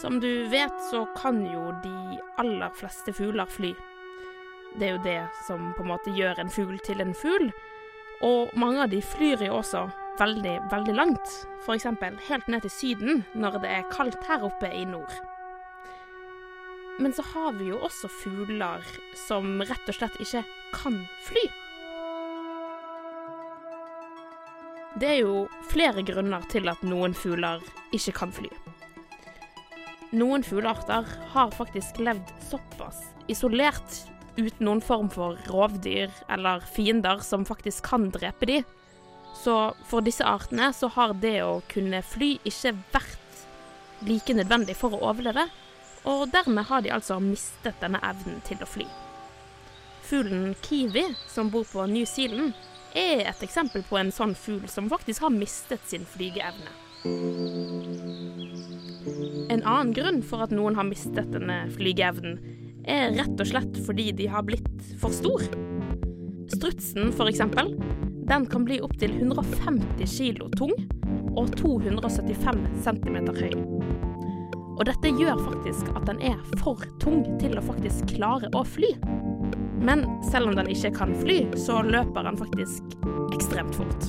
Som 0.03 0.21
du 0.21 0.49
vet, 0.51 0.79
så 0.91 1.05
kan 1.17 1.45
jo 1.47 1.71
de 1.85 2.19
aller 2.43 2.71
fleste 2.75 3.13
fugler 3.15 3.47
fly. 3.47 3.71
Det 4.79 4.89
er 4.89 4.97
jo 4.97 5.03
det 5.05 5.21
som 5.47 5.69
på 5.77 5.85
en 5.85 5.93
måte 5.93 6.15
gjør 6.17 6.41
en 6.43 6.51
fugl 6.51 6.79
til 6.83 7.05
en 7.05 7.15
fugl. 7.15 7.53
Og 8.27 8.51
mange 8.59 8.83
av 8.83 8.91
de 8.91 9.03
flyr 9.05 9.45
jo 9.47 9.61
også 9.61 9.85
veldig, 10.19 10.57
veldig 10.73 10.95
langt. 10.97 11.37
F.eks. 11.63 11.87
helt 12.29 12.49
ned 12.49 12.65
til 12.65 12.71
Syden 12.71 13.23
når 13.35 13.61
det 13.63 13.71
er 13.71 13.91
kaldt 13.93 14.19
her 14.27 14.43
oppe 14.49 14.73
i 14.75 14.85
nord. 14.89 15.13
Men 17.01 17.13
så 17.13 17.23
har 17.33 17.53
vi 17.57 17.71
jo 17.71 17.81
også 17.81 18.09
fugler 18.09 18.85
som 19.17 19.63
rett 19.65 19.89
og 19.89 19.97
slett 19.97 20.21
ikke 20.21 20.45
kan 20.77 20.99
fly. 21.25 21.47
Det 25.01 25.09
er 25.09 25.23
jo 25.23 25.47
flere 25.71 26.05
grunner 26.05 26.45
til 26.53 26.69
at 26.69 26.83
noen 26.85 27.15
fugler 27.17 27.63
ikke 27.97 28.13
kan 28.19 28.35
fly. 28.35 28.51
Noen 30.13 30.45
fuglearter 30.45 31.09
har 31.33 31.55
faktisk 31.57 32.03
levd 32.05 32.29
såpass 32.51 33.01
isolert 33.33 34.03
uten 34.37 34.67
noen 34.67 34.83
form 34.85 35.09
for 35.13 35.39
rovdyr 35.49 36.13
eller 36.33 36.61
fiender 36.75 37.23
som 37.25 37.47
faktisk 37.49 37.89
kan 37.89 38.11
drepe 38.13 38.49
de, 38.49 38.63
Så 39.33 39.73
for 39.89 40.05
disse 40.05 40.25
artene 40.29 40.69
så 40.77 40.91
har 40.93 41.15
det 41.17 41.39
å 41.43 41.63
kunne 41.73 42.03
fly 42.05 42.35
ikke 42.45 42.75
vært 42.93 43.41
like 44.05 44.35
nødvendig 44.37 44.77
for 44.77 44.93
å 44.93 45.01
overleve, 45.09 45.47
og 46.09 46.29
dermed 46.33 46.67
har 46.69 46.83
de 46.83 46.93
altså 46.95 47.19
mistet 47.23 47.79
denne 47.83 48.01
evnen 48.03 48.41
til 48.47 48.63
å 48.63 48.69
fly. 48.69 48.87
Fuglen 50.03 50.57
kiwi, 50.65 51.05
som 51.31 51.51
bor 51.53 51.65
på 51.69 51.87
New 51.91 52.07
Zealand, 52.09 52.53
er 52.95 53.25
et 53.31 53.45
eksempel 53.45 53.85
på 53.89 53.97
en 54.01 54.11
sånn 54.13 54.35
fugl 54.37 54.67
som 54.69 54.91
faktisk 54.93 55.25
har 55.25 55.33
mistet 55.33 55.85
sin 55.89 56.05
flygeevne. 56.05 56.75
En 59.53 59.63
annen 59.63 59.95
grunn 59.97 60.21
for 60.27 60.45
at 60.45 60.53
noen 60.55 60.77
har 60.79 60.87
mistet 60.89 61.33
denne 61.33 61.65
flygeevnen, 61.73 62.39
er 62.83 63.15
rett 63.15 63.39
og 63.39 63.47
slett 63.47 63.79
fordi 63.87 64.11
de 64.19 64.27
har 64.31 64.45
blitt 64.47 64.93
for 65.01 65.15
stor. 65.15 65.45
Strutsen, 66.53 67.13
for 67.15 67.31
eksempel, 67.31 67.73
den 68.29 68.47
kan 68.51 68.67
bli 68.67 68.81
opptil 68.85 69.15
150 69.19 70.07
kilo 70.11 70.51
tung 70.59 70.75
og 71.39 71.55
275 71.63 72.67
cm 72.85 73.19
høy. 73.39 74.02
Og 74.83 74.89
dette 74.89 75.13
gjør 75.15 75.39
faktisk 75.39 75.93
at 75.95 76.09
den 76.09 76.17
er 76.27 76.39
for 76.59 76.81
tung 76.99 77.21
til 77.39 77.53
å 77.55 77.63
faktisk 77.63 78.17
klare 78.17 78.49
å 78.51 78.65
fly. 78.67 78.89
Men 79.79 80.01
selv 80.27 80.51
om 80.51 80.57
den 80.59 80.73
ikke 80.75 80.91
kan 80.97 81.13
fly, 81.21 81.37
så 81.55 81.85
løper 81.87 82.27
den 82.27 82.39
faktisk 82.41 82.97
ekstremt 83.31 83.79
fort. 83.79 84.09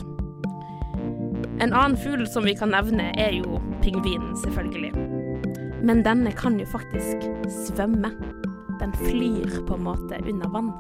En 1.62 1.70
annen 1.70 1.94
fugl 2.02 2.26
som 2.26 2.50
vi 2.50 2.56
kan 2.58 2.74
nevne, 2.74 3.12
er 3.22 3.38
jo 3.38 3.62
pingvinen, 3.84 4.34
selvfølgelig. 4.42 4.90
Men 5.86 6.02
denne 6.02 6.34
kan 6.34 6.58
jo 6.58 6.66
faktisk 6.74 7.22
svømme. 7.54 8.10
Den 8.82 8.98
flyr 9.04 9.60
på 9.70 9.78
en 9.78 9.86
måte 9.92 10.24
under 10.26 10.50
vann. 10.58 10.74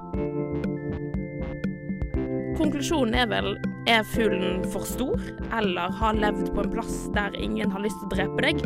Konklusjonen 2.57 3.13
er 3.21 3.29
vel 3.29 3.53
er 3.85 4.01
fuglen 4.09 4.65
for 4.73 4.89
stor, 4.89 5.21
eller 5.53 5.93
har 6.01 6.17
levd 6.17 6.49
på 6.49 6.65
en 6.65 6.73
plass 6.73 6.97
der 7.13 7.37
ingen 7.37 7.69
har 7.69 7.85
lyst 7.85 8.01
til 8.01 8.09
å 8.09 8.15
drepe 8.17 8.49
deg, 8.49 8.65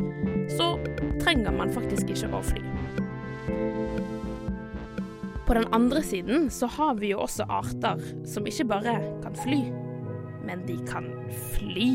så 0.51 0.75
trenger 1.21 1.51
man 1.55 1.71
faktisk 1.73 2.11
ikke 2.13 2.31
å 2.35 2.41
fly. 2.45 2.63
På 5.47 5.55
den 5.55 5.67
andre 5.71 6.01
siden 6.03 6.49
så 6.51 6.67
har 6.67 6.97
vi 6.99 7.13
jo 7.13 7.21
også 7.23 7.45
arter 7.47 8.01
som 8.27 8.47
ikke 8.47 8.67
bare 8.67 8.97
kan 9.23 9.35
fly, 9.43 9.61
men 10.47 10.65
de 10.67 10.75
kan 10.89 11.07
fly. 11.55 11.91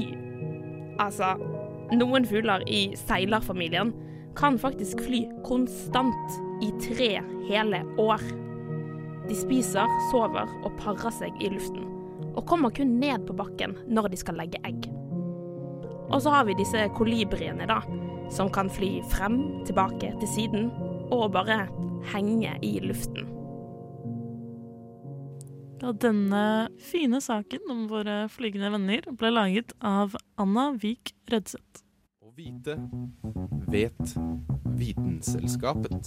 Altså, 1.01 1.35
noen 1.93 2.25
fugler 2.29 2.65
i 2.65 2.95
seilerfamilien 2.97 3.93
kan 4.39 4.57
faktisk 4.61 5.03
fly 5.05 5.27
konstant 5.45 6.39
i 6.65 6.71
tre 6.81 7.11
hele 7.51 7.83
år. 8.01 8.25
De 9.29 9.37
spiser, 9.37 9.89
sover 10.11 10.49
og 10.65 10.73
parer 10.81 11.13
seg 11.13 11.37
i 11.45 11.53
luften, 11.53 11.85
og 12.33 12.47
kommer 12.49 12.73
kun 12.73 12.97
ned 13.01 13.29
på 13.29 13.37
bakken 13.37 13.77
når 13.85 14.15
de 14.15 14.21
skal 14.23 14.41
legge 14.41 14.61
egg. 14.65 14.89
Og 16.13 16.21
så 16.25 16.33
har 16.33 16.49
vi 16.49 16.57
disse 16.57 16.89
kolibriene, 16.97 17.69
da, 17.69 17.83
som 18.33 18.51
kan 18.53 18.71
fly 18.73 19.03
frem, 19.13 19.39
tilbake, 19.69 20.15
til 20.21 20.29
siden, 20.35 20.71
og 21.13 21.33
bare 21.37 21.67
henge 22.13 22.57
i 22.65 22.79
luften. 22.83 23.29
Da 25.83 25.91
denne 25.99 26.43
fine 26.79 27.19
saken 27.21 27.71
om 27.73 27.87
våre 27.91 28.29
flygende 28.31 28.71
venner 28.71 29.09
ble 29.19 29.33
laget 29.35 29.75
av 29.83 30.15
Anna 30.39 30.71
Vik 30.79 31.11
Rødseth. 31.33 31.83
Å 32.23 32.31
vite 32.39 32.79
vet 33.73 34.15
Vitenselskapet. 34.79 36.07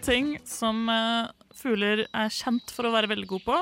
En 0.00 0.04
ting 0.06 0.28
som 0.48 0.86
eh, 0.88 1.26
fugler 1.52 2.06
er 2.08 2.30
kjent 2.32 2.70
for 2.72 2.88
å 2.88 2.92
være 2.94 3.10
veldig 3.10 3.26
gode 3.28 3.44
på, 3.44 3.56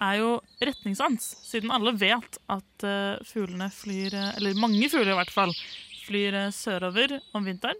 er 0.00 0.22
jo 0.22 0.30
retningssans. 0.56 1.26
Siden 1.44 1.68
alle 1.74 1.92
vet 2.00 2.38
at 2.48 2.86
eh, 2.88 3.20
fuglene 3.28 3.68
flyr, 3.68 4.16
eh, 4.16 4.30
eller 4.38 4.56
mange 4.56 4.88
fugler 4.88 5.12
i 5.12 5.18
hvert 5.18 5.34
fall, 5.34 5.52
flyr 6.06 6.38
sørover 6.56 7.18
om 7.36 7.44
vinteren. 7.44 7.76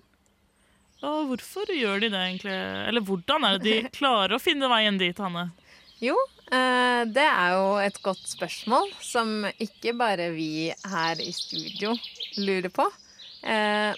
Og 1.09 1.33
hvorfor 1.33 1.73
gjør 1.73 2.05
de 2.05 2.13
det 2.13 2.21
egentlig? 2.21 2.61
Eller 2.93 3.09
hvordan 3.09 3.49
er 3.49 3.57
det 3.57 3.65
de 3.65 3.91
klarer 3.97 4.37
å 4.37 4.43
finne 4.45 4.69
veien 4.69 5.01
dit, 5.01 5.17
Hanne? 5.17 5.49
Jo, 6.05 6.21
det 6.53 7.25
er 7.25 7.57
jo 7.57 7.77
et 7.81 7.97
godt 8.05 8.29
spørsmål 8.29 8.91
som 9.01 9.39
ikke 9.57 9.97
bare 9.97 10.35
vi 10.37 10.69
her 10.69 11.23
i 11.25 11.33
studio 11.33 11.97
lurer 12.37 12.69
på, 12.69 12.85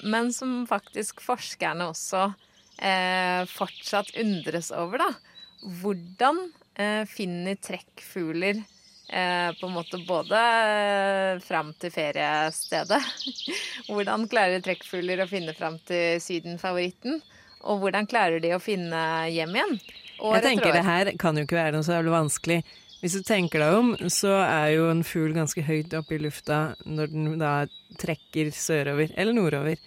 men 0.07 0.31
som 0.31 0.61
faktisk 0.71 1.19
forskerne 1.27 1.91
også 1.91 2.29
eh, 2.79 3.43
fortsatt 3.51 4.15
undres 4.21 4.71
over, 4.75 5.03
da. 5.03 5.13
Hvordan 5.83 6.41
eh, 6.79 7.05
finner 7.11 7.59
trekkfugler 7.63 8.61
eh, 8.61 9.51
på 9.59 9.67
en 9.67 9.75
måte 9.75 10.01
både 10.07 10.39
eh, 10.39 11.41
fram 11.43 11.73
til 11.83 11.91
feriestedet 11.95 13.01
Hvordan 13.91 14.29
klarer 14.31 14.63
trekkfugler 14.63 15.25
å 15.25 15.31
finne 15.31 15.55
fram 15.59 15.81
til 15.89 16.23
Syden-favoritten? 16.23 17.21
Og 17.69 17.83
hvordan 17.83 18.07
klarer 18.07 18.39
de 18.43 18.55
å 18.55 18.63
finne 18.63 19.01
hjem 19.35 19.57
igjen? 19.57 19.81
År 20.19 20.39
Jeg 20.39 20.47
tenker 20.47 20.75
det 20.75 20.87
her 20.87 21.11
kan 21.19 21.39
jo 21.39 21.47
ikke 21.47 21.59
være 21.59 21.75
noe 21.75 21.87
så 21.87 21.99
jævlig 21.99 22.15
vanskelig. 22.15 22.63
Hvis 22.99 23.15
du 23.15 23.23
tenker 23.27 23.63
deg 23.63 23.77
om, 23.79 23.91
så 24.11 24.41
er 24.43 24.73
jo 24.75 24.89
en 24.91 25.05
fugl 25.07 25.31
ganske 25.37 25.63
høyt 25.63 25.93
oppe 25.95 26.17
i 26.17 26.23
lufta 26.23 26.73
når 26.83 27.13
den 27.13 27.29
da 27.39 27.53
trekker 27.99 28.51
sørover 28.55 29.13
eller 29.15 29.37
nordover. 29.37 29.79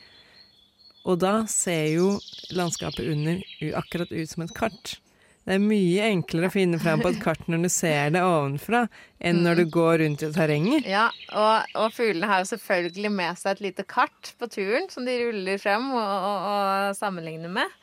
Og 1.09 1.21
da 1.21 1.41
ser 1.49 1.87
jo 1.95 2.09
landskapet 2.53 3.07
under 3.09 3.41
akkurat 3.79 4.11
ut 4.11 4.29
som 4.29 4.45
et 4.45 4.53
kart. 4.57 4.99
Det 5.41 5.55
er 5.55 5.63
mye 5.63 6.05
enklere 6.05 6.51
å 6.51 6.53
finne 6.53 6.77
fram 6.81 7.01
på 7.01 7.09
et 7.09 7.21
kart 7.23 7.47
når 7.49 7.63
du 7.65 7.69
ser 7.73 8.11
det 8.13 8.21
ovenfra, 8.21 8.83
enn 9.17 9.39
når 9.41 9.63
du 9.63 9.71
går 9.73 9.95
rundt 10.03 10.21
i 10.21 10.29
terrenget. 10.35 10.85
Ja, 10.85 11.07
og, 11.33 11.71
og 11.81 11.95
fuglene 11.95 12.29
har 12.29 12.43
jo 12.43 12.51
selvfølgelig 12.51 13.11
med 13.15 13.39
seg 13.41 13.55
et 13.55 13.63
lite 13.65 13.85
kart 13.89 14.35
på 14.37 14.49
turen 14.53 14.85
som 14.93 15.07
de 15.07 15.17
ruller 15.23 15.57
frem 15.61 15.89
og, 15.95 15.97
og, 15.97 16.45
og 16.51 16.99
sammenligner 16.99 17.49
med. 17.57 17.73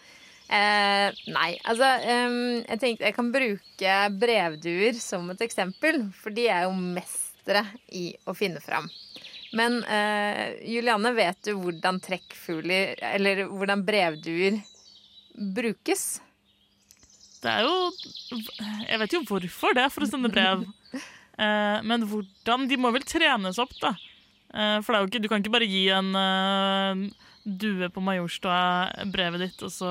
Eh, 0.48 1.18
nei, 1.28 1.50
altså 1.68 1.90
em, 2.08 2.38
Jeg 2.62 2.80
tenkte 2.80 3.04
jeg 3.04 3.16
kan 3.18 3.26
bruke 3.34 3.96
brevduer 4.22 4.96
som 4.96 5.26
et 5.34 5.42
eksempel, 5.44 6.06
for 6.16 6.32
de 6.32 6.46
er 6.48 6.64
jo 6.68 6.72
mestere 6.78 7.66
i 7.90 8.12
å 8.24 8.36
finne 8.38 8.62
fram. 8.64 8.86
Men 9.56 9.80
uh, 9.84 10.56
Julianne, 10.68 11.12
vet 11.16 11.40
du 11.46 11.54
hvordan 11.56 12.00
trekkfugler, 12.04 12.98
eller 13.14 13.46
hvordan 13.48 13.84
brevduer 13.86 14.58
brukes? 15.56 16.18
Det 17.38 17.52
er 17.52 17.62
jo 17.62 17.92
Jeg 18.88 18.98
vet 18.98 19.14
jo 19.14 19.22
hvorfor 19.28 19.76
det 19.76 19.84
er 19.86 19.92
for 19.94 20.04
å 20.04 20.10
sende 20.10 20.30
brev. 20.32 20.66
uh, 21.38 21.78
men 21.88 22.04
hvordan 22.10 22.66
De 22.68 22.80
må 22.80 22.92
vel 22.94 23.06
trenes 23.08 23.60
opp, 23.62 23.72
da. 23.80 23.94
Uh, 24.52 24.78
for 24.84 24.98
ikke, 25.00 25.22
du 25.22 25.30
kan 25.30 25.40
ikke 25.40 25.54
bare 25.54 25.68
gi 25.68 25.86
en 25.92 26.12
due 27.48 27.88
på 27.88 28.02
Majorstua 28.04 29.06
brevet 29.08 29.46
ditt, 29.46 29.62
og 29.64 29.72
så 29.72 29.90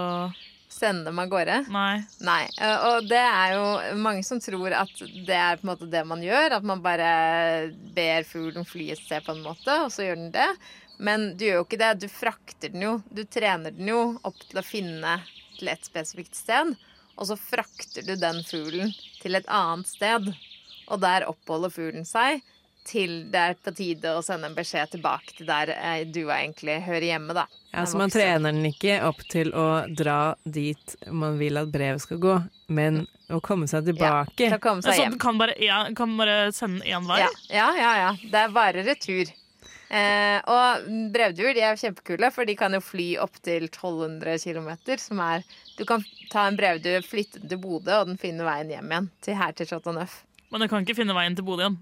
Sende 0.68 1.08
dem 1.08 1.20
av 1.20 1.30
gårde? 1.32 1.62
Nei. 1.72 2.02
Nei, 2.28 2.42
eh, 2.60 2.82
og 2.90 3.08
det 3.08 3.22
er 3.22 3.54
jo 3.56 4.00
mange 4.04 4.24
som 4.28 4.42
tror 4.44 4.76
at 4.76 4.92
det 5.00 5.38
er 5.38 5.60
på 5.60 5.64
en 5.64 5.72
måte 5.72 5.88
det 5.92 6.04
man 6.06 6.24
gjør. 6.24 6.58
At 6.60 6.68
man 6.68 6.84
bare 6.84 7.12
ber 7.96 8.28
fuglen 8.28 8.68
fly 8.68 8.90
et 8.94 9.02
sted 9.02 9.24
på 9.26 9.34
en 9.34 9.46
måte, 9.46 9.78
og 9.86 9.94
så 9.94 10.10
gjør 10.10 10.20
den 10.20 10.34
det. 10.36 10.50
Men 10.98 11.30
du 11.38 11.46
gjør 11.48 11.62
jo 11.62 11.66
ikke 11.68 11.82
det. 11.82 11.94
Du 12.04 12.08
frakter 12.12 12.74
den 12.74 12.84
jo. 12.84 12.94
Du 13.10 13.24
trener 13.24 13.74
den 13.74 13.90
jo 13.94 14.02
opp 14.28 14.44
til 14.44 14.60
å 14.60 14.66
finne 14.66 15.18
til 15.58 15.72
et 15.72 15.88
spesifikt 15.88 16.36
sted. 16.38 16.76
Og 17.18 17.32
så 17.32 17.40
frakter 17.40 18.06
du 18.06 18.14
den 18.20 18.44
fuglen 18.46 18.92
til 19.22 19.40
et 19.40 19.48
annet 19.50 19.90
sted. 19.90 20.30
Og 20.88 21.02
der 21.04 21.30
oppholder 21.30 21.74
fuglen 21.74 22.06
seg 22.08 22.44
til 22.88 23.18
det 23.34 23.44
er 23.52 23.58
på 23.64 23.74
tide 23.76 24.16
å 24.18 24.24
sende 24.26 24.50
en 24.50 24.56
beskjed 24.58 24.96
tilbake 24.96 25.36
til 25.38 25.50
der 25.50 25.74
du 26.08 26.22
dua 26.22 26.40
egentlig 26.42 26.80
hører 26.88 27.06
hjemme, 27.12 27.36
da. 27.38 27.46
Ja, 27.74 27.84
så 27.86 28.00
man 28.00 28.10
trener 28.14 28.56
den 28.56 28.66
ikke 28.72 28.98
opp 29.06 29.20
til 29.30 29.52
å 29.54 29.68
dra 29.94 30.36
dit 30.44 30.96
man 31.12 31.38
vil 31.38 31.60
at 31.60 31.70
brevet 31.74 32.02
skal 32.02 32.22
gå, 32.24 32.38
men 32.74 33.04
å 33.30 33.42
komme 33.44 33.68
seg 33.70 33.86
tilbake. 33.90 34.34
Til 34.40 34.56
å 34.56 34.62
komme 34.64 34.82
seg 34.82 34.94
Altså, 34.94 35.04
hjem. 35.04 35.18
du 35.18 35.22
kan 35.22 35.38
bare, 35.42 35.58
ja, 35.62 35.82
kan 35.98 36.16
bare 36.18 36.38
sende 36.56 36.88
én 36.88 37.06
vei? 37.10 37.20
Ja, 37.26 37.30
ja, 37.52 37.68
ja, 37.78 37.92
ja. 38.06 38.14
Det 38.24 38.46
er 38.46 38.56
bare 38.56 38.86
retur. 38.88 39.34
Eh, 39.88 40.40
og 40.52 40.88
brevduer 41.14 41.54
de 41.56 41.62
er 41.64 41.76
jo 41.76 41.80
kjempekule, 41.86 42.28
for 42.36 42.48
de 42.48 42.56
kan 42.60 42.74
jo 42.76 42.82
fly 42.84 43.08
opptil 43.24 43.70
1200 43.70 44.40
km. 44.44 44.72
Som 45.00 45.22
er 45.24 45.46
Du 45.78 45.86
kan 45.86 46.04
ta 46.32 46.48
en 46.48 46.58
brevdue, 46.58 47.04
flytte 47.06 47.40
den 47.44 47.52
til 47.52 47.60
Bodø, 47.62 48.00
og 48.02 48.08
den 48.10 48.18
finner 48.20 48.48
veien 48.48 48.72
hjem 48.74 48.90
igjen. 48.92 49.10
Til 49.24 49.38
her 49.40 49.54
til 49.54 49.70
Chateau 49.70 49.94
Neuf. 49.96 50.24
Men 50.52 50.64
den 50.64 50.72
kan 50.72 50.84
ikke 50.84 50.96
finne 50.98 51.16
veien 51.16 51.36
til 51.38 51.46
Bodø 51.48 51.68
igjen. 51.68 51.78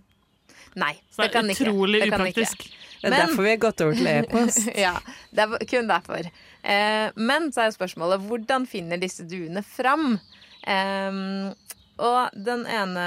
Nei, 0.75 0.93
Så 1.11 1.21
det 1.23 1.27
det 1.29 1.33
kan 1.37 1.49
ikke. 1.49 1.65
utrolig 1.69 2.01
Det 2.03 2.09
kan 2.11 2.25
ikke. 2.27 2.41
upraktisk. 2.45 2.65
Det 3.01 3.11
er 3.11 3.15
derfor 3.21 3.43
vi 3.45 3.49
har 3.53 3.59
gått 3.61 3.81
over 3.85 3.95
til 3.99 4.07
e-post. 4.11 4.69
ja, 4.85 4.95
det 5.31 5.43
er 5.45 5.65
kun 5.69 5.87
derfor. 5.91 6.27
Eh, 6.65 7.11
men 7.15 7.51
så 7.53 7.61
er 7.61 7.69
jo 7.69 7.75
spørsmålet 7.77 8.23
hvordan 8.25 8.65
finner 8.67 8.97
disse 8.99 9.23
duene 9.29 9.61
fram? 9.63 10.17
Eh, 10.65 11.19
og 11.95 12.33
den 12.35 12.65
ene 12.67 13.03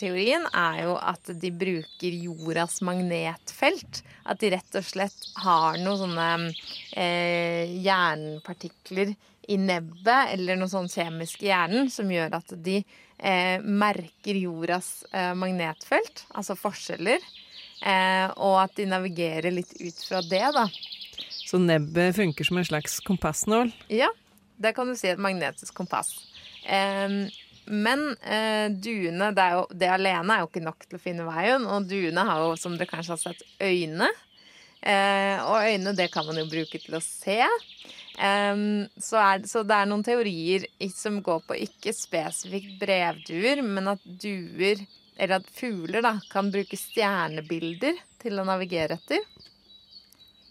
teorien 0.00 0.46
er 0.56 0.78
jo 0.86 0.94
at 0.96 1.28
de 1.42 1.50
bruker 1.52 2.14
jordas 2.24 2.78
magnetfelt. 2.86 4.00
At 4.24 4.40
de 4.40 4.54
rett 4.54 4.78
og 4.80 4.86
slett 4.88 5.26
har 5.42 5.76
noen 5.82 5.98
sånne 6.06 6.28
eh, 6.96 7.68
jernpartikler 7.84 9.12
i 9.48 9.58
nebbet 9.60 10.34
eller 10.34 10.58
noe 10.58 10.70
sånn 10.70 10.90
kjemisk 10.90 11.44
i 11.44 11.50
hjernen 11.50 11.90
som 11.92 12.10
gjør 12.10 12.38
at 12.40 12.54
de 12.64 12.80
eh, 12.80 13.60
merker 13.60 14.38
jordas 14.40 15.04
eh, 15.12 15.32
magnetfelt, 15.38 16.26
altså 16.34 16.56
forskjeller. 16.58 17.22
Eh, 17.84 18.26
og 18.40 18.58
at 18.62 18.76
de 18.78 18.88
navigerer 18.88 19.52
litt 19.52 19.74
ut 19.80 20.04
fra 20.08 20.22
det, 20.24 20.44
da. 20.56 20.68
Så 21.44 21.60
nebbet 21.60 22.16
funker 22.16 22.46
som 22.46 22.60
en 22.60 22.66
slags 22.66 22.98
kompassnål? 23.04 23.72
Ja, 23.92 24.08
det 24.56 24.72
kan 24.76 24.88
du 24.88 24.96
si. 24.96 25.10
Et 25.12 25.20
magnetisk 25.20 25.74
kompass. 25.76 26.14
Men 27.66 28.16
eh, 28.22 28.70
duene, 28.70 29.30
det, 29.32 29.46
jo, 29.54 29.64
det, 29.72 29.88
alene 29.88 30.36
er 30.36 30.42
jo 30.42 30.50
ikke 30.50 30.64
nok 30.64 30.84
til 30.84 30.98
å 30.98 31.02
finne 31.02 31.26
veien. 31.28 31.64
Og 31.64 31.88
duene 31.88 32.26
har 32.28 32.42
jo, 32.44 32.54
som 32.60 32.76
dere 32.76 32.90
kanskje 32.90 33.14
har 33.14 33.22
sett, 33.22 33.44
øyne. 33.62 34.10
Eh, 34.84 35.40
og 35.40 35.64
øyne, 35.64 35.94
det 35.96 36.10
kan 36.12 36.26
man 36.28 36.40
jo 36.40 36.48
bruke 36.50 36.80
til 36.80 36.98
å 36.98 37.02
se. 37.04 37.40
Eh, 38.18 38.56
så, 38.96 39.20
er, 39.20 39.46
så, 39.50 39.64
det 39.66 39.78
er 39.78 39.90
noen 39.90 40.04
teorier 40.06 40.66
som 40.94 41.20
går 41.24 41.44
på 41.48 41.58
ikke 41.66 41.94
spesifikt 41.96 42.76
brevduer, 42.82 43.62
men 43.66 43.94
at 43.94 44.04
duer, 44.04 44.82
eller 45.16 45.40
at 45.40 45.50
fugler, 45.54 46.02
da, 46.04 46.16
kan 46.30 46.50
bruke 46.54 46.78
stjernebilder 46.78 47.98
til 48.22 48.40
å 48.40 48.46
navigere 48.48 48.98
etter. 48.98 49.22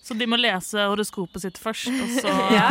Så 0.04 0.16
de 0.20 0.26
må 0.28 0.36
lese 0.36 0.84
horoskopet 0.84 1.46
sitt 1.46 1.60
først, 1.62 1.88
og 1.88 2.16
så 2.20 2.32
ja. 2.58 2.68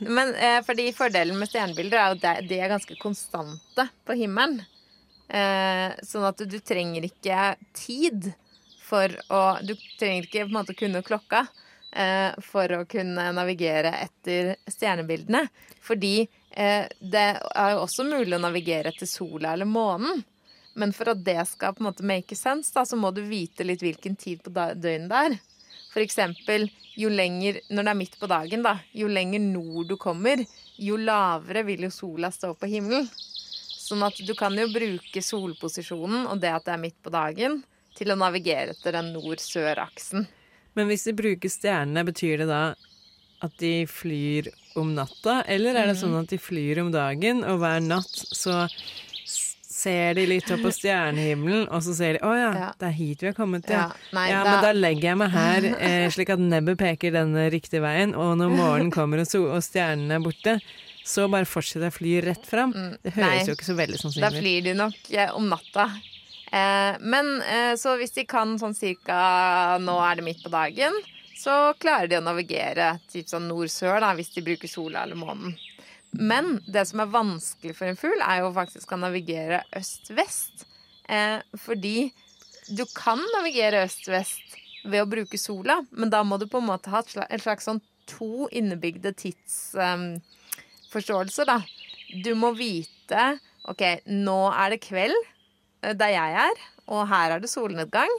Men 0.00 0.32
eh, 0.40 0.60
fordi 0.64 0.88
fordelen 0.96 1.36
med 1.36 1.50
stjernebilder 1.50 1.98
er 2.00 2.14
jo 2.14 2.20
at 2.22 2.46
de 2.48 2.60
er 2.60 2.72
ganske 2.72 2.96
konstante 3.02 3.84
på 4.08 4.16
himmelen. 4.16 4.62
Eh, 5.28 5.92
sånn 6.04 6.24
at 6.28 6.40
du, 6.40 6.46
du, 6.48 6.58
trenger 6.64 7.04
ikke 7.08 7.52
tid 7.76 8.32
for 8.82 9.12
å 9.32 9.42
Du 9.64 9.72
trenger 10.00 10.26
ikke 10.26 10.42
på 10.42 10.50
en 10.50 10.58
måte 10.58 10.76
kunne 10.76 11.04
klokka 11.04 11.46
for 12.42 12.72
å 12.76 12.84
kunne 12.88 13.28
navigere 13.36 13.92
etter 14.00 14.54
stjernebildene. 14.70 15.44
Fordi 15.82 16.22
eh, 16.22 16.86
det 17.00 17.26
er 17.36 17.72
jo 17.74 17.82
også 17.82 18.06
mulig 18.08 18.36
å 18.36 18.42
navigere 18.42 18.92
etter 18.92 19.10
sola 19.10 19.52
eller 19.52 19.68
månen. 19.68 20.22
Men 20.74 20.94
for 20.96 21.12
at 21.12 21.24
det 21.24 21.40
skal 21.50 21.74
på 21.76 21.82
en 21.82 21.90
måte 21.90 22.06
make 22.06 22.36
sense, 22.38 22.72
da, 22.72 22.86
så 22.88 22.96
må 22.96 23.10
du 23.12 23.20
vite 23.28 23.66
litt 23.66 23.82
hvilken 23.84 24.16
tid 24.16 24.40
på 24.44 24.52
døgnet 24.54 25.10
det 25.10 25.24
er. 25.26 25.36
For 25.92 26.00
eksempel 26.00 26.70
jo 26.96 27.10
lenger, 27.12 27.58
når 27.68 27.84
det 27.84 27.92
er 27.92 27.98
midt 27.98 28.16
på 28.20 28.28
dagen, 28.30 28.64
da, 28.64 28.78
jo 28.96 29.08
lenger 29.08 29.42
nord 29.44 29.90
du 29.92 29.98
kommer, 30.00 30.40
jo 30.80 30.96
lavere 30.96 31.64
vil 31.68 31.84
jo 31.86 31.92
sola 31.92 32.32
stå 32.32 32.54
på 32.56 32.70
himmelen. 32.72 33.08
Sånn 33.82 34.04
at 34.06 34.16
du 34.24 34.32
kan 34.38 34.56
jo 34.56 34.70
bruke 34.72 35.20
solposisjonen 35.24 36.28
og 36.30 36.40
det 36.40 36.52
at 36.54 36.64
det 36.68 36.76
er 36.76 36.84
midt 36.86 37.00
på 37.04 37.12
dagen, 37.12 37.60
til 37.92 38.12
å 38.12 38.16
navigere 38.16 38.72
etter 38.72 38.96
den 38.96 39.10
nord-sør-aksen. 39.12 40.24
Men 40.78 40.88
hvis 40.88 41.06
de 41.08 41.16
bruker 41.16 41.52
stjernene, 41.52 42.04
betyr 42.08 42.42
det 42.42 42.48
da 42.50 42.64
at 43.42 43.54
de 43.58 43.86
flyr 43.90 44.52
om 44.78 44.92
natta, 44.94 45.42
eller 45.50 45.74
er 45.74 45.90
det 45.90 45.96
mm. 45.96 46.02
sånn 46.04 46.18
at 46.20 46.30
de 46.30 46.38
flyr 46.40 46.80
om 46.84 46.92
dagen, 46.94 47.42
og 47.44 47.58
hver 47.62 47.82
natt 47.82 48.12
så 48.12 48.62
ser 49.82 50.14
de 50.14 50.28
litt 50.30 50.50
opp 50.54 50.62
på 50.62 50.72
stjernehimmelen, 50.78 51.66
og 51.66 51.82
så 51.84 51.96
ser 51.96 52.16
de 52.16 52.22
'Å 52.22 52.32
ja, 52.38 52.52
ja, 52.60 52.70
det 52.78 52.88
er 52.88 52.94
hit 52.96 53.24
vi 53.24 53.30
har 53.32 53.36
kommet', 53.36 53.66
ja. 53.66 53.88
Ja, 53.88 54.14
Nei, 54.14 54.28
ja 54.30 54.44
da... 54.44 54.52
men 54.52 54.64
da 54.68 54.72
legger 54.76 55.08
jeg 55.10 55.20
meg 55.24 55.34
her, 55.34 55.68
eh, 55.88 56.06
slik 56.14 56.32
at 56.32 56.44
nebbet 56.44 56.78
peker 56.80 57.16
denne 57.18 57.48
riktige 57.52 57.82
veien, 57.84 58.14
og 58.14 58.36
når 58.40 58.54
morgenen 58.54 58.94
kommer 58.94 59.24
og, 59.24 59.28
so 59.28 59.44
og 59.50 59.60
stjernene 59.66 60.20
er 60.20 60.24
borte, 60.24 60.56
så 61.02 61.26
bare 61.26 61.48
fortsetter 61.50 61.88
jeg 61.88 61.96
å 61.96 61.98
fly 61.98 62.14
rett 62.22 62.44
fram. 62.46 62.70
Mm, 62.70 62.90
det 63.02 63.16
høres 63.16 63.26
Nei, 63.26 63.46
jo 63.50 63.58
ikke 63.58 63.66
så 63.66 63.74
veldig 63.74 63.98
sannsynlig 63.98 64.22
ut. 64.22 64.36
Da 64.36 64.38
flyr 64.38 64.66
de 64.68 64.74
nok 64.78 65.14
om 65.34 65.48
natta. 65.50 65.88
Eh, 66.52 66.96
men 67.00 67.42
eh, 67.42 67.74
så 67.80 67.94
hvis 67.96 68.12
de 68.12 68.26
kan 68.28 68.58
sånn 68.60 68.74
cirka 68.76 69.16
Nå 69.80 69.94
er 70.04 70.18
det 70.18 70.24
midt 70.26 70.42
på 70.44 70.50
dagen, 70.52 70.92
så 71.38 71.72
klarer 71.80 72.08
de 72.10 72.18
å 72.18 72.24
navigere 72.24 72.98
typ 73.10 73.28
sånn 73.30 73.48
nord-sør, 73.48 74.00
da, 74.04 74.12
hvis 74.18 74.34
de 74.34 74.42
bruker 74.44 74.68
sola 74.70 75.02
eller 75.06 75.16
månen. 75.18 75.56
Men 76.12 76.60
det 76.68 76.84
som 76.90 77.00
er 77.00 77.14
vanskelig 77.14 77.74
for 77.78 77.86
en 77.88 77.96
fugl, 77.96 78.20
er 78.20 78.38
jo 78.42 78.52
faktisk 78.54 78.92
å 78.92 78.96
navigere 79.00 79.62
øst-vest. 79.78 80.66
Eh, 81.08 81.38
fordi 81.58 82.12
du 82.68 82.84
kan 82.94 83.18
navigere 83.38 83.84
øst-vest 83.86 84.56
ved 84.84 85.02
å 85.02 85.08
bruke 85.08 85.38
sola, 85.40 85.84
men 85.90 86.10
da 86.12 86.22
må 86.26 86.38
du 86.38 86.46
på 86.50 86.58
en 86.60 86.66
måte 86.68 86.90
ha 86.92 86.98
et 87.02 87.42
slags 87.42 87.64
sånn 87.68 87.80
to 88.10 88.48
innebygde 88.52 89.12
tidsforståelser, 89.24 91.44
um, 91.48 91.50
da. 91.54 91.62
Du 92.22 92.34
må 92.36 92.52
vite 92.58 93.38
OK, 93.70 93.82
nå 94.10 94.52
er 94.52 94.70
det 94.74 94.80
kveld 94.84 95.16
der 95.82 96.14
jeg 96.14 96.36
er, 96.46 96.60
og 96.86 97.08
her 97.10 97.36
er 97.36 97.42
det 97.42 97.50
solnedgang. 97.50 98.12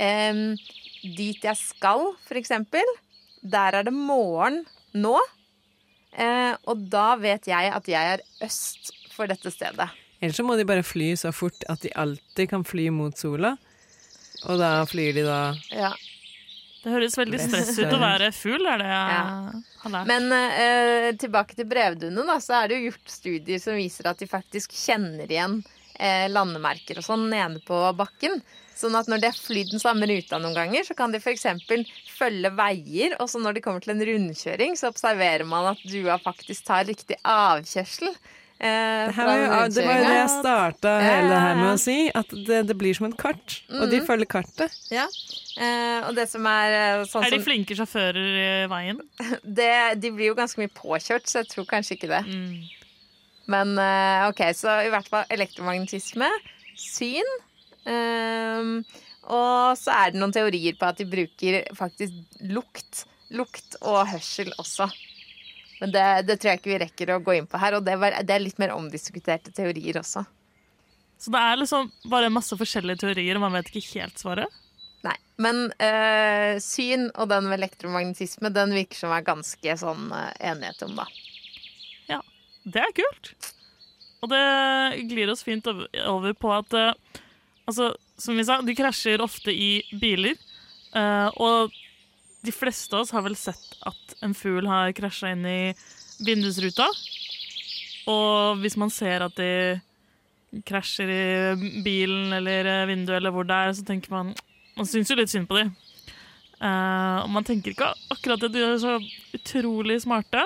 Um, 0.00 0.54
dit 1.02 1.44
jeg 1.44 1.56
skal, 1.58 2.12
for 2.26 2.38
eksempel, 2.38 2.94
der 3.42 3.80
er 3.80 3.86
det 3.88 3.94
morgen 3.94 4.62
nå. 4.94 5.16
Uh, 6.10 6.54
og 6.70 6.86
da 6.90 7.14
vet 7.20 7.46
jeg 7.50 7.72
at 7.74 7.88
jeg 7.88 8.14
er 8.16 8.22
øst 8.44 8.92
for 9.14 9.30
dette 9.30 9.52
stedet. 9.52 9.90
Ellers 10.20 10.36
så 10.36 10.44
må 10.44 10.56
de 10.58 10.66
bare 10.68 10.84
fly 10.84 11.14
så 11.16 11.32
fort 11.32 11.64
at 11.70 11.82
de 11.84 11.92
alltid 11.96 12.50
kan 12.50 12.64
fly 12.66 12.88
mot 12.92 13.16
sola. 13.16 13.54
Og 14.48 14.60
da 14.60 14.80
flyr 14.88 15.16
de 15.16 15.26
da 15.26 15.40
Ja. 15.72 15.92
Det 16.80 16.94
høres 16.94 17.12
veldig 17.18 17.36
stress 17.42 17.74
ut 17.76 17.90
å 17.92 17.98
være 18.00 18.30
fugl, 18.32 18.64
er 18.64 18.80
det 18.80 18.86
jeg 18.88 19.08
ja. 19.12 19.24
har 19.82 19.92
lært. 19.92 20.08
Men 20.08 20.30
uh, 20.32 21.08
tilbake 21.20 21.58
til 21.58 21.68
brevduene, 21.68 22.24
da, 22.24 22.38
så 22.40 22.62
er 22.62 22.70
det 22.70 22.78
jo 22.78 22.86
gjort 22.88 23.12
studier 23.12 23.60
som 23.60 23.76
viser 23.76 24.08
at 24.08 24.22
de 24.22 24.28
faktisk 24.30 24.72
kjenner 24.72 25.28
igjen 25.28 25.58
eh, 26.00 26.26
landemerker 26.32 27.00
og 27.00 27.06
sånn 27.06 27.28
nede 27.30 27.62
på 27.66 27.78
bakken. 27.98 28.40
Sånn 28.80 28.96
at 28.96 29.10
når 29.12 29.20
de 29.20 29.28
har 29.28 29.36
flydd 29.36 29.74
den 29.74 29.82
samme 29.82 30.08
ruta 30.08 30.38
noen 30.40 30.56
ganger, 30.56 30.86
så 30.86 30.96
kan 30.96 31.12
de 31.12 31.20
f.eks. 31.20 31.44
følge 32.16 32.50
veier, 32.56 33.16
og 33.20 33.28
så 33.28 33.40
når 33.42 33.58
de 33.58 33.62
kommer 33.64 33.84
til 33.84 33.92
en 33.92 34.04
rundkjøring, 34.08 34.76
så 34.80 34.88
observerer 34.88 35.44
man 35.48 35.74
at 35.74 35.82
dua 35.84 36.16
faktisk 36.22 36.64
tar 36.70 36.88
riktig 36.88 37.18
avkjørsel. 37.20 38.14
Eh, 38.60 39.08
det, 39.08 39.16
var 39.16 39.36
jo, 39.36 39.44
det, 39.72 39.84
var 39.86 40.00
jo 40.00 40.04
det 40.04 40.16
jeg 40.18 40.32
starta 40.34 40.90
hele 41.00 41.28
det 41.30 41.36
her 41.40 41.54
med 41.56 41.70
å 41.74 41.78
si, 41.80 41.98
at 42.12 42.34
det, 42.48 42.64
det 42.68 42.74
blir 42.80 42.96
som 42.96 43.08
et 43.08 43.16
kart. 43.20 43.60
Og 43.72 43.86
de 43.88 44.02
mm. 44.02 44.08
følger 44.08 44.28
kartet. 44.36 44.80
Ja. 44.92 45.06
Eh, 45.60 46.08
og 46.08 46.12
det 46.16 46.26
som 46.30 46.44
er 46.48 46.76
eh, 46.76 47.04
sånn 47.08 47.24
Er 47.26 47.34
de 47.34 47.40
flinke 47.44 47.76
sjåfører 47.76 48.20
i 48.20 48.50
veien? 48.70 49.00
Det, 49.60 49.72
de 50.00 50.12
blir 50.14 50.30
jo 50.30 50.36
ganske 50.38 50.60
mye 50.60 50.72
påkjørt, 50.72 51.28
så 51.28 51.40
jeg 51.40 51.50
tror 51.54 51.68
kanskje 51.72 51.96
ikke 51.96 52.12
det. 52.12 52.20
Mm. 52.28 52.79
Men 53.50 53.76
eh, 53.82 54.28
OK, 54.30 54.42
så 54.56 54.80
i 54.86 54.90
hvert 54.92 55.08
fall 55.10 55.30
elektromagnetisme, 55.34 56.28
syn 56.78 57.38
Um, 57.88 58.80
og 59.30 59.78
så 59.78 59.94
er 59.94 60.12
det 60.12 60.20
noen 60.20 60.34
teorier 60.34 60.76
på 60.78 60.88
at 60.88 60.98
de 61.00 61.06
bruker 61.08 61.62
faktisk 61.76 62.42
lukt. 62.50 63.04
Lukt 63.30 63.76
og 63.86 64.02
hørsel 64.10 64.50
også. 64.58 64.88
Men 65.80 65.92
det, 65.94 66.06
det 66.28 66.40
tror 66.40 66.50
jeg 66.50 66.60
ikke 66.60 66.72
vi 66.72 66.80
rekker 66.82 67.12
å 67.14 67.20
gå 67.24 67.36
inn 67.38 67.48
på 67.48 67.60
her. 67.62 67.78
Og 67.78 67.86
det, 67.86 67.94
var, 68.00 68.18
det, 68.26 68.34
er 68.34 68.42
litt 68.42 68.58
mer 68.60 68.74
omdiskuterte 68.74 69.54
teorier 69.54 70.00
også. 70.02 70.24
Så 71.20 71.32
det 71.32 71.40
er 71.40 71.60
liksom 71.60 71.90
bare 72.10 72.32
masse 72.32 72.56
forskjellige 72.56 73.04
teorier, 73.04 73.36
og 73.36 73.44
man 73.44 73.54
vet 73.58 73.70
ikke 73.70 74.00
helt 74.00 74.18
svaret? 74.18 74.60
Nei. 75.04 75.14
Men 75.40 75.68
øh, 75.70 76.58
syn 76.60 77.06
og 77.14 77.30
den 77.30 77.46
med 77.48 77.60
elektromagnetisme, 77.60 78.50
den 78.52 78.74
virker 78.76 78.98
som 79.04 79.14
er 79.14 79.24
ganske 79.24 79.76
sånn 79.80 80.10
øh, 80.16 80.32
enighet 80.50 80.82
om, 80.88 80.96
da. 80.98 81.06
Det 82.64 82.82
er 82.82 82.94
kult. 82.96 83.34
Og 84.20 84.30
det 84.32 84.44
glir 85.08 85.32
oss 85.32 85.44
fint 85.46 85.66
over 85.70 86.34
på 86.36 86.52
at 86.52 86.76
øh, 86.76 86.92
Altså, 87.70 87.92
som 88.18 88.34
vi 88.34 88.42
sa, 88.42 88.56
de 88.66 88.74
krasjer 88.74 89.22
ofte 89.22 89.52
i 89.54 89.78
biler. 90.00 90.34
Uh, 90.90 91.28
og 91.38 91.76
de 92.42 92.50
fleste 92.50 92.96
av 92.96 93.04
oss 93.04 93.12
har 93.14 93.22
vel 93.22 93.36
sett 93.38 93.76
at 93.86 94.16
en 94.26 94.34
fugl 94.34 94.66
har 94.66 94.90
krasja 94.96 95.30
inn 95.36 95.44
i 95.46 95.60
vindusruta. 96.26 96.88
Og 98.10 98.58
hvis 98.64 98.74
man 98.80 98.90
ser 98.90 99.22
at 99.22 99.38
de 99.38 99.78
krasjer 100.66 101.12
i 101.14 101.82
bilen 101.84 102.34
eller 102.40 102.88
vinduet 102.90 103.20
eller 103.20 103.34
hvor 103.36 103.46
det 103.46 103.54
er, 103.54 103.76
så 103.76 103.86
tenker 103.86 104.10
man 104.16 104.34
Man 104.74 104.88
syns 104.88 105.10
jo 105.12 105.16
litt 105.18 105.30
synd 105.30 105.46
på 105.50 105.58
dem. 105.60 105.70
Uh, 106.58 107.22
og 107.22 107.30
man 107.34 107.44
tenker 107.44 107.74
ikke 107.74 107.92
akkurat 108.12 108.42
at 108.46 108.54
de 108.54 108.62
er 108.64 108.78
så 108.80 108.96
utrolig 109.36 110.00
smarte. 110.02 110.42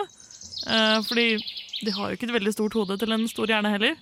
Uh, 0.67 1.01
fordi 1.07 1.39
de 1.83 1.95
har 1.95 2.11
jo 2.11 2.19
ikke 2.19 2.29
et 2.29 2.37
veldig 2.37 2.53
stort 2.55 2.77
hode 2.79 2.99
til 3.01 3.15
en 3.15 3.27
stor 3.31 3.51
hjerne 3.51 3.73
heller. 3.73 3.97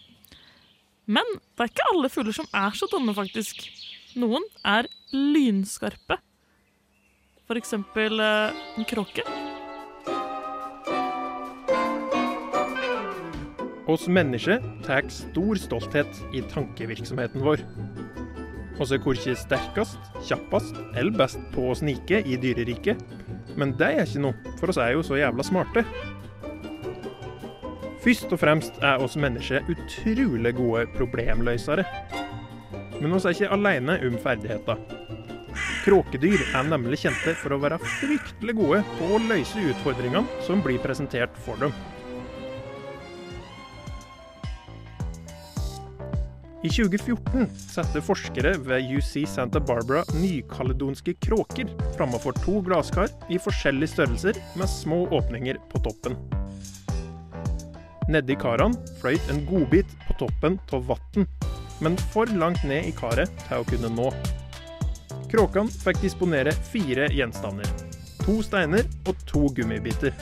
Men 1.07 1.27
det 1.35 1.65
er 1.65 1.73
ikke 1.73 1.89
alle 1.93 2.11
fugler 2.13 2.37
som 2.37 2.51
er 2.55 2.77
så 2.79 2.89
dumme, 2.91 3.15
faktisk. 3.17 3.65
Noen 4.19 4.45
er 4.65 4.89
lynskarpe. 5.13 6.19
For 7.49 7.59
eksempel 7.59 8.21
eh, 8.23 8.61
en 8.79 8.87
kråke. 8.89 9.25
Oss 13.91 14.07
mennesker 14.07 14.63
tar 14.87 15.09
stor 15.11 15.59
stolthet 15.59 16.21
i 16.33 16.41
tankevirksomheten 16.53 17.43
vår. 17.45 17.65
Oss 18.81 18.93
er 18.95 19.03
korkje 19.03 19.35
sterkest, 19.37 19.99
kjappest 20.25 20.79
eller 20.95 21.13
best 21.19 21.43
på 21.53 21.67
å 21.69 21.77
snike 21.77 22.23
i 22.25 22.39
dyreriket. 22.41 23.03
Men 23.59 23.75
det 23.77 23.91
er 23.91 24.07
ikke 24.07 24.23
noe, 24.23 24.55
for 24.61 24.73
oss 24.73 24.81
er 24.81 24.95
jo 24.95 25.03
så 25.05 25.19
jævla 25.19 25.45
smarte. 25.45 25.85
Først 28.03 28.33
og 28.35 28.41
fremst 28.43 28.81
er 28.83 28.99
oss 28.99 29.15
mennesker 29.15 29.63
utrolig 29.71 30.51
gode 30.59 30.89
problemløsere. 30.97 31.85
Men 32.99 33.15
oss 33.15 33.29
er 33.29 33.37
ikke 33.37 33.53
alene 33.55 33.95
om 34.09 34.17
ferdigheter. 34.25 34.81
Kråkedyr 35.85 36.43
er 36.51 36.67
nemlig 36.67 36.99
kjente 37.05 37.37
for 37.39 37.55
å 37.55 37.61
være 37.63 37.79
fryktelig 38.01 38.57
gode 38.59 38.83
på 38.97 39.07
å 39.07 39.23
løse 39.23 39.63
utfordringene 39.71 40.43
som 40.47 40.63
blir 40.67 40.83
presentert 40.83 41.39
for 41.47 41.63
dem. 41.63 41.75
I 46.63 46.71
2014 46.71 47.49
satte 47.59 48.03
forskere 48.03 48.57
ved 48.67 48.91
UC 48.99 49.27
Santa 49.31 49.63
Barbara 49.63 50.03
nykaledonske 50.15 51.17
kråker 51.23 51.71
framfor 51.97 52.39
to 52.43 52.61
glasskar 52.67 53.11
i 53.31 53.39
forskjellige 53.43 53.95
størrelser 53.95 54.39
med 54.59 54.71
små 54.71 55.05
åpninger 55.19 55.59
på 55.71 55.87
toppen. 55.87 56.19
Nedi 58.11 58.35
karene 58.35 58.79
fløyt 58.99 59.29
en 59.31 59.45
godbit 59.47 59.91
på 60.09 60.17
toppen 60.25 60.59
av 60.75 60.89
vann, 60.89 61.27
men 61.83 61.99
for 62.11 62.31
langt 62.39 62.65
ned 62.67 62.89
i 62.89 62.95
karet 62.97 63.31
til 63.47 63.63
å 63.63 63.67
kunne 63.69 63.91
nå. 63.95 64.09
Kråkene 65.31 65.71
fikk 65.85 66.03
disponere 66.03 66.55
fire 66.73 67.07
gjenstander. 67.15 67.69
To 68.25 68.41
steiner 68.45 68.87
og 69.07 69.23
to 69.27 69.47
gummibiter. 69.55 70.15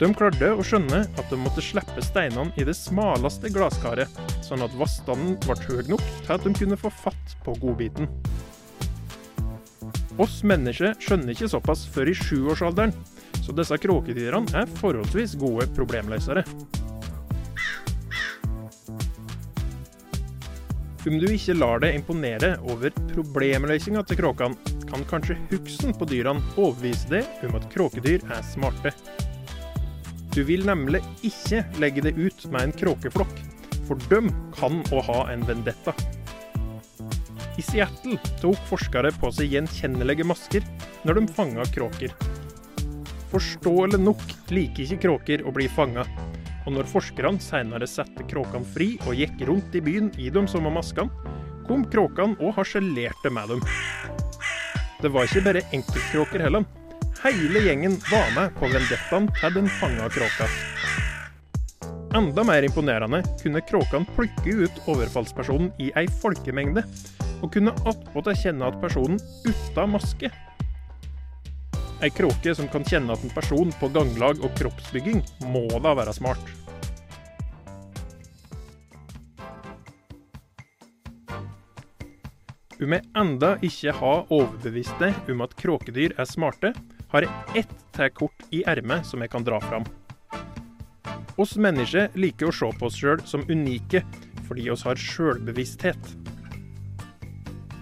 De 0.00 0.08
klarte 0.18 0.50
å 0.50 0.64
skjønne 0.66 1.04
at 1.06 1.30
de 1.30 1.38
måtte 1.38 1.62
slippe 1.62 2.02
steinene 2.02 2.50
i 2.58 2.66
det 2.66 2.74
smaleste 2.74 3.52
glasskaret, 3.54 4.10
sånn 4.42 4.66
at 4.66 4.74
vannstanden 4.74 5.38
ble 5.46 5.54
høy 5.68 5.86
nok 5.92 6.02
til 6.24 6.34
at 6.34 6.42
de 6.42 6.54
kunne 6.58 6.78
få 6.78 6.90
fatt 6.90 7.36
på 7.46 7.54
godbiten. 7.62 8.10
Oss 10.18 10.42
mennesker 10.46 10.98
skjønner 11.02 11.34
ikke 11.34 11.50
såpass 11.50 11.86
før 11.90 12.10
i 12.10 12.18
sjuårsalderen, 12.18 12.94
så 13.44 13.52
disse 13.52 13.76
kråkedyrene 13.80 14.56
er 14.56 14.70
forholdsvis 14.80 15.36
gode 15.40 15.68
problemløsere. 15.76 16.44
Om 21.04 21.18
du 21.20 21.26
ikke 21.28 21.56
lar 21.58 21.82
deg 21.84 21.98
imponere 21.98 22.54
over 22.72 22.94
problemløsninga 23.10 24.06
til 24.08 24.22
kråkene, 24.22 24.72
kan 24.88 25.04
kanskje 25.10 25.36
huksen 25.50 25.92
på 25.98 26.06
dyrene 26.08 26.40
overbevise 26.54 27.10
deg 27.10 27.44
om 27.48 27.58
at 27.58 27.66
kråkedyr 27.74 28.24
er 28.32 28.46
smarte. 28.46 28.94
Du 30.32 30.40
vil 30.48 30.64
nemlig 30.66 31.02
ikke 31.26 31.60
legge 31.82 32.06
det 32.06 32.14
ut 32.16 32.46
med 32.48 32.70
en 32.70 32.76
kråkeflokk, 32.80 33.34
for 33.84 34.00
de 34.08 34.22
kan 34.56 34.80
å 34.94 35.02
ha 35.10 35.18
en 35.34 35.44
vendetta. 35.46 35.92
I 37.60 37.62
Seattle 37.62 38.16
tok 38.40 38.58
forskere 38.70 39.12
på 39.20 39.28
seg 39.34 39.52
gjenkjennelige 39.54 40.26
masker 40.26 40.64
når 41.04 41.20
de 41.20 41.34
fanga 41.36 41.68
kråker. 41.74 42.16
Forståelig 43.34 43.98
nok 43.98 44.20
liker 44.54 44.84
ikke 44.84 45.00
kråker 45.02 45.40
å 45.42 45.50
bli 45.50 45.64
fanga, 45.66 46.04
og 46.68 46.76
når 46.76 46.86
forskerne 46.86 47.42
senere 47.42 47.88
satte 47.90 48.22
kråkene 48.30 48.68
fri 48.76 48.92
og 49.08 49.18
gikk 49.18 49.42
rundt 49.48 49.74
i 49.74 49.82
byen 49.82 50.12
i 50.22 50.28
de 50.30 50.44
var 50.52 50.70
maskene, 50.76 51.10
kom 51.66 51.82
kråkene 51.90 52.38
og 52.38 52.54
harselerte 52.60 53.32
med 53.34 53.50
dem. 53.50 53.64
Det 55.02 55.10
var 55.10 55.26
ikke 55.26 55.42
bare 55.48 55.64
enkeltkråker 55.74 56.46
heller. 56.46 56.62
Hele 57.24 57.64
gjengen 57.66 57.98
var 58.06 58.30
med 58.36 58.54
på 58.60 58.70
vendettaen 58.70 59.26
til 59.40 59.58
den 59.58 59.66
fanga 59.80 60.06
kråka. 60.14 60.46
Enda 62.14 62.46
mer 62.46 62.62
imponerende 62.62 63.24
kunne 63.42 63.66
kråkene 63.66 64.14
plukke 64.14 64.58
ut 64.62 64.82
overfallspersonen 64.86 65.74
i 65.82 65.90
ei 65.98 66.06
folkemengde, 66.22 66.86
og 67.42 67.50
kunne 67.58 67.74
attpåtil 67.82 68.42
kjenne 68.46 68.70
at 68.70 68.78
personen 68.78 69.18
uten 69.42 69.96
maske. 69.98 70.30
Ei 72.04 72.10
kråke 72.12 72.52
som 72.52 72.66
kan 72.68 72.84
kjenne 72.84 73.14
at 73.14 73.22
en 73.24 73.32
person 73.32 73.70
på 73.80 73.88
ganglag 73.88 74.42
og 74.44 74.52
kroppsbygging, 74.58 75.22
må 75.48 75.62
da 75.80 75.94
være 75.96 76.12
smart. 76.12 76.42
Om 82.76 82.92
jeg 82.92 83.06
enda 83.16 83.54
ikke 83.64 83.94
har 83.96 84.26
overbevist 84.28 85.00
deg 85.00 85.30
om 85.32 85.40
at 85.46 85.54
kråkedyr 85.56 86.12
er 86.20 86.28
smarte, 86.28 86.74
har 87.14 87.24
jeg 87.24 87.62
ett 87.62 87.72
til 87.96 88.12
kort 88.12 88.44
i 88.52 88.60
ermet 88.68 89.08
som 89.08 89.24
jeg 89.24 89.32
kan 89.32 89.46
dra 89.46 89.62
fram. 89.64 89.86
Oss 91.40 91.54
mennesker 91.56 92.12
liker 92.20 92.50
å 92.50 92.52
se 92.52 92.68
på 92.68 92.90
oss 92.90 92.98
sjøl 93.00 93.22
som 93.24 93.46
unike, 93.48 94.02
fordi 94.44 94.68
oss 94.74 94.84
har 94.84 95.00
sjølbevissthet. 95.00 96.12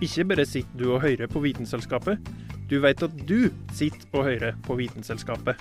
Ikke 0.03 0.29
bare 0.31 0.47
sitter 0.47 0.79
du 0.79 0.93
og 0.93 1.03
hører 1.03 1.27
på 1.31 1.43
Vitenselskapet, 1.43 2.23
du 2.71 2.79
vet 2.83 3.03
at 3.05 3.15
du 3.29 3.51
sitter 3.75 4.09
og 4.13 4.27
hører 4.29 4.59
på 4.67 4.77
Vitenselskapet. 4.79 5.59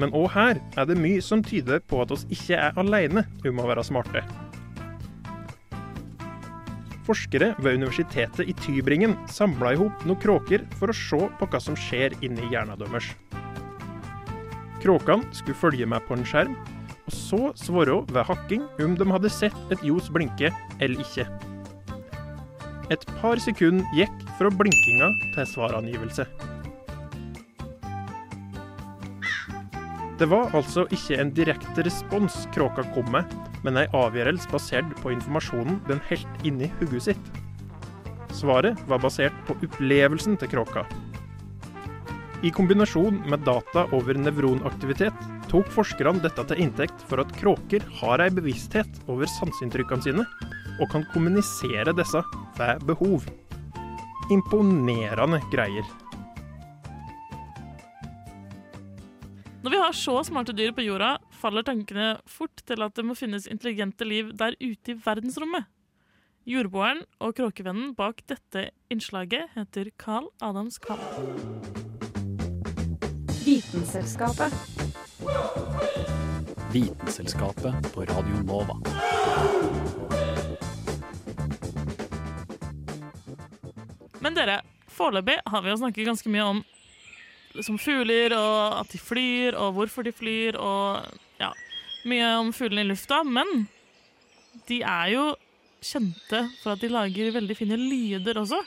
Men 0.00 0.14
òg 0.16 0.30
her 0.34 0.60
er 0.78 0.88
det 0.88 0.98
mye 0.98 1.20
som 1.24 1.44
tyder 1.44 1.82
på 1.84 2.00
at 2.02 2.12
oss 2.14 2.24
ikke 2.32 2.58
er 2.58 2.80
alene 2.80 3.26
om 3.46 3.60
å 3.60 3.68
være 3.68 3.84
smarte. 3.86 4.24
Forskere 7.02 7.52
ved 7.58 7.80
universitetet 7.80 8.46
i 8.46 8.54
Tybringen 8.62 9.16
samla 9.30 9.72
i 9.74 9.78
hop 9.80 10.04
noen 10.06 10.20
kråker 10.22 10.62
for 10.78 10.92
å 10.92 10.96
se 10.96 11.18
på 11.38 11.48
hva 11.50 11.60
som 11.60 11.78
skjer 11.78 12.14
inni 12.22 12.46
hjernen 12.52 12.78
deres. 12.78 13.10
Kråkene 14.82 15.26
skulle 15.34 15.58
følge 15.58 15.86
med 15.86 16.02
på 16.06 16.16
en 16.16 16.26
skjerm, 16.26 16.54
og 17.02 17.14
så 17.14 17.40
svare 17.58 18.00
ved 18.10 18.26
hakking 18.26 18.64
om 18.82 18.94
de 18.98 19.06
hadde 19.10 19.30
sett 19.34 19.74
et 19.74 19.82
ljos 19.86 20.10
blinke 20.14 20.52
eller 20.78 21.02
ikke. 21.02 21.26
Et 22.90 23.06
par 23.20 23.38
sekunder 23.42 23.86
gikk 23.96 24.14
fra 24.42 24.50
blinkinga 24.58 25.12
til 25.36 25.46
svarangivelse. 25.46 26.26
Det 30.18 30.26
var 30.30 30.50
altså 30.54 30.84
ikke 30.94 31.18
en 31.18 31.30
direkte 31.34 31.84
respons 31.86 32.44
kråka 32.54 32.84
kom 32.94 33.08
med, 33.14 33.30
men 33.62 33.78
ei 33.78 33.86
avgjørelse 33.94 34.50
basert 34.50 34.90
på 35.02 35.12
informasjonen 35.14 35.78
den 35.88 36.02
helt 36.08 36.46
inni 36.46 36.70
hodet 36.80 37.04
sitt. 37.08 37.30
Svaret 38.34 38.78
var 38.90 39.02
basert 39.02 39.36
på 39.46 39.56
opplevelsen 39.62 40.38
til 40.40 40.50
kråka. 40.56 40.84
I 42.42 42.50
kombinasjon 42.50 43.20
med 43.30 43.44
data 43.46 43.84
over 43.94 44.18
nevronaktivitet 44.18 45.28
tok 45.50 45.68
forskerne 45.70 46.22
dette 46.24 46.42
til 46.50 46.64
inntekt 46.64 47.04
for 47.06 47.22
at 47.22 47.30
kråker 47.38 47.84
har 48.00 48.24
ei 48.24 48.32
bevissthet 48.34 49.04
over 49.06 49.30
sanseinntrykkene 49.30 50.08
sine, 50.08 50.26
og 50.80 50.90
kan 50.90 51.06
kommunisere 51.12 51.94
disse 51.94 52.24
ved 52.58 52.82
behov. 52.88 53.28
Imponerende 54.30 55.40
greier. 55.50 55.86
Når 59.62 59.70
vi 59.70 59.78
har 59.78 59.92
så 59.94 60.14
smarte 60.26 60.54
dyr 60.58 60.72
på 60.74 60.82
jorda, 60.82 61.16
faller 61.38 61.62
tankene 61.66 62.16
fort 62.26 62.62
til 62.66 62.82
at 62.82 62.96
det 62.98 63.04
må 63.06 63.14
finnes 63.18 63.46
intelligente 63.50 64.06
liv 64.06 64.32
der 64.38 64.56
ute 64.58 64.94
i 64.94 64.98
verdensrommet. 64.98 65.68
Jordboeren 66.50 67.04
og 67.22 67.36
kråkevennen 67.38 67.92
bak 67.94 68.24
dette 68.26 68.72
innslaget 68.90 69.54
heter 69.54 69.92
Carl 70.02 70.26
Adams 70.42 70.80
Kahl. 70.82 70.98
Vitenselskapet. 73.44 74.50
Vitenselskapet 76.74 77.92
på 77.94 78.06
Radio 78.10 78.42
Nova. 78.42 78.78
Men 84.32 84.38
dere, 84.46 84.60
foreløpig 84.88 85.34
har 85.44 85.60
vi 85.60 85.68
jo 85.68 85.76
snakket 85.76 86.06
ganske 86.08 86.30
mye 86.32 86.44
om 86.54 86.60
liksom 87.52 87.76
fugler, 87.76 88.32
og 88.32 88.78
at 88.78 88.94
de 88.94 88.96
flyr, 88.96 89.58
og 89.60 89.74
hvorfor 89.76 90.06
de 90.06 90.12
flyr, 90.16 90.56
og 90.56 91.04
ja, 91.36 91.50
mye 92.08 92.30
om 92.40 92.48
fuglene 92.56 92.86
i 92.86 92.88
lufta. 92.88 93.18
Men 93.28 93.66
de 94.70 94.78
er 94.88 95.10
jo 95.12 95.26
kjente 95.84 96.40
for 96.62 96.72
at 96.72 96.80
de 96.80 96.88
lager 96.94 97.28
veldig 97.34 97.58
fine 97.58 97.76
lyder 97.76 98.40
også. 98.40 98.62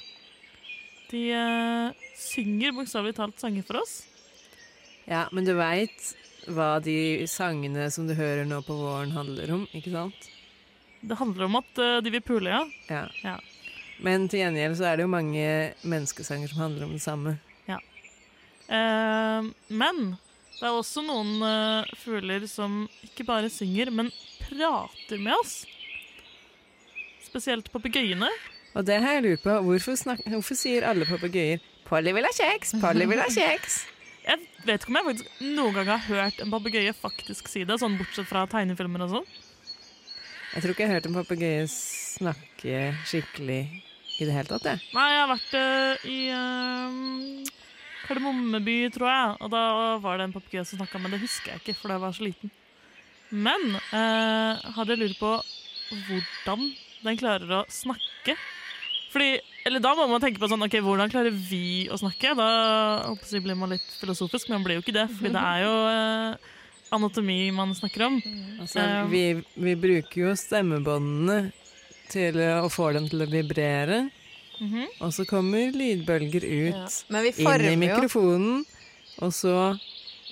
De 1.10 1.24
eh, 1.34 2.06
synger 2.14 2.78
bokstavelig 2.78 3.18
talt 3.18 3.42
sanger 3.42 3.66
for 3.66 3.82
oss. 3.82 3.96
Ja, 5.10 5.24
men 5.34 5.50
du 5.50 5.56
veit 5.58 6.12
hva 6.46 6.76
de 6.78 7.26
sangene 7.26 7.90
som 7.90 8.06
du 8.06 8.14
hører 8.14 8.46
nå 8.46 8.62
på 8.70 8.78
våren 8.84 9.18
handler 9.18 9.58
om, 9.58 9.66
ikke 9.74 9.98
sant? 9.98 10.30
Det 11.02 11.18
handler 11.18 11.50
om 11.50 11.58
at 11.64 11.82
uh, 11.82 11.98
de 12.06 12.14
vil 12.14 12.26
pule, 12.30 12.54
ja. 12.54 12.62
Ja. 12.86 13.08
Ja. 13.26 13.38
Men 14.04 14.28
til 14.28 14.42
gjengjeld 14.42 14.76
så 14.80 14.90
er 14.90 14.98
det 14.98 15.06
jo 15.06 15.12
mange 15.12 15.48
menneskesanger 15.88 16.52
som 16.52 16.66
handler 16.66 16.88
om 16.88 16.96
det 16.96 17.04
samme. 17.04 17.38
Eh, 18.68 19.48
men 19.68 20.02
det 20.58 20.66
er 20.66 20.74
også 20.74 21.04
noen 21.06 21.38
eh, 21.46 21.96
fugler 22.02 22.46
som 22.50 22.86
ikke 23.06 23.28
bare 23.28 23.52
synger, 23.54 23.92
men 23.94 24.12
prater 24.46 25.22
med 25.22 25.36
oss. 25.38 25.64
Spesielt 27.26 27.70
papegøyene. 27.74 28.30
Og 28.76 28.86
det 28.88 29.00
har 29.04 29.18
jeg 29.18 29.26
lurt 29.26 29.44
på. 29.44 29.58
Hvorfor, 29.68 29.98
snak 30.00 30.24
hvorfor 30.28 30.58
sier 30.58 30.88
alle 30.88 31.08
papegøyer 31.08 31.62
'Polly 31.86 32.16
vil 32.18 32.26
ha 32.26 32.32
kjeks', 32.34 32.80
'Polly 32.82 33.06
vil 33.06 33.22
ha 33.22 33.30
kjeks'? 33.30 33.84
Jeg 34.26 34.40
vet 34.66 34.82
ikke 34.82 34.90
om 34.90 34.96
jeg 34.98 35.06
faktisk 35.06 35.42
noen 35.54 35.76
gang 35.76 35.90
har 35.92 36.00
hørt 36.02 36.40
en 36.42 36.50
papegøye 36.50 36.94
faktisk 36.98 37.46
si 37.46 37.62
det, 37.62 37.76
sånn 37.78 37.94
bortsett 38.00 38.26
fra 38.26 38.48
tegnefilmer 38.50 39.04
og 39.06 39.12
sånn. 39.12 39.28
Jeg 40.56 40.64
tror 40.64 40.72
ikke 40.72 40.86
jeg 40.86 40.88
har 40.88 40.96
hørt 41.02 41.08
en 41.10 41.18
papegøye 41.18 41.64
snakke 41.68 42.84
skikkelig 43.04 43.60
i 44.16 44.24
det 44.24 44.32
hele 44.32 44.48
tatt, 44.48 44.70
jeg. 44.70 44.80
Nei, 44.96 45.08
jeg 45.12 45.20
har 45.20 45.32
vært 45.34 45.56
uh, 45.60 46.06
i 46.08 46.20
uh, 46.32 47.56
Kardemommeby, 48.06 48.78
tror 48.96 49.10
jeg, 49.12 49.34
og 49.44 49.52
da 49.52 49.64
var 50.00 50.22
det 50.22 50.30
en 50.30 50.36
papegøye 50.38 50.64
som 50.64 50.80
snakka, 50.80 51.02
men 51.04 51.12
det 51.12 51.20
husker 51.26 51.52
jeg 51.52 51.60
ikke, 51.60 51.76
for 51.82 51.92
da 51.92 51.98
jeg 51.98 52.06
var 52.06 52.16
så 52.16 52.24
liten. 52.24 52.54
Men 53.36 53.68
uh, 53.76 54.64
hadde 54.78 54.96
jeg 54.96 55.02
lurt 55.04 55.20
på 55.20 55.34
hvordan 56.08 56.70
den 57.04 57.20
klarer 57.20 57.52
å 57.60 57.62
snakke? 57.68 58.40
Fordi, 59.12 59.36
eller 59.68 59.84
Da 59.84 59.92
må 59.96 60.08
man 60.08 60.24
tenke 60.24 60.40
på 60.40 60.48
sånn, 60.52 60.64
ok, 60.64 60.80
hvordan 60.84 61.12
klarer 61.12 61.36
vi 61.36 61.88
å 61.92 62.00
snakke? 62.00 62.32
Da 62.40 62.48
jeg, 63.12 63.44
blir 63.44 63.60
man 63.60 63.76
litt 63.76 63.92
filosofisk, 64.00 64.48
men 64.48 64.62
man 64.62 64.70
blir 64.70 64.80
jo 64.80 64.88
ikke 64.88 64.96
det. 64.96 65.10
fordi 65.12 65.36
det 65.36 65.44
er 65.52 65.62
jo 65.64 65.76
eh, 65.92 66.55
anatomi 66.94 67.52
man 67.52 67.74
snakker 67.76 68.06
om. 68.08 68.22
Altså, 68.62 68.80
Um, 68.80 69.10
vi, 69.12 69.24
vi 69.54 69.76
bruker 69.76 70.22
jo 70.22 70.36
stemmebåndene 70.38 71.52
til 72.12 72.38
å 72.40 72.70
få 72.70 72.92
dem 72.94 73.10
til 73.10 73.26
å 73.26 73.30
vibrere. 73.32 74.06
Mhm. 74.60 74.86
Og 75.04 75.12
så 75.14 75.26
kommer 75.28 75.74
lydbølger 75.76 76.46
ut 76.46 77.04
Ja. 77.10 77.58
Inn 77.58 77.74
i 77.74 77.76
mikrofonen, 77.88 78.64
og 79.20 79.34
så 79.34 79.76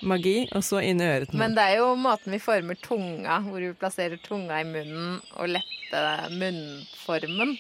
magi, 0.03 0.47
og 0.55 0.63
så 0.63 0.81
inn 0.83 1.01
i 1.01 1.07
øret. 1.07 1.33
Men 1.33 1.55
det 1.55 1.63
er 1.63 1.77
jo 1.81 1.95
måten 1.99 2.31
vi 2.31 2.39
former 2.39 2.75
tunga, 2.75 3.39
hvor 3.43 3.59
vi 3.59 3.73
plasserer 3.73 4.19
tunga 4.23 4.61
i 4.61 4.67
munnen 4.67 5.19
og 5.35 5.51
lette 5.51 6.01
munnformen, 6.31 7.57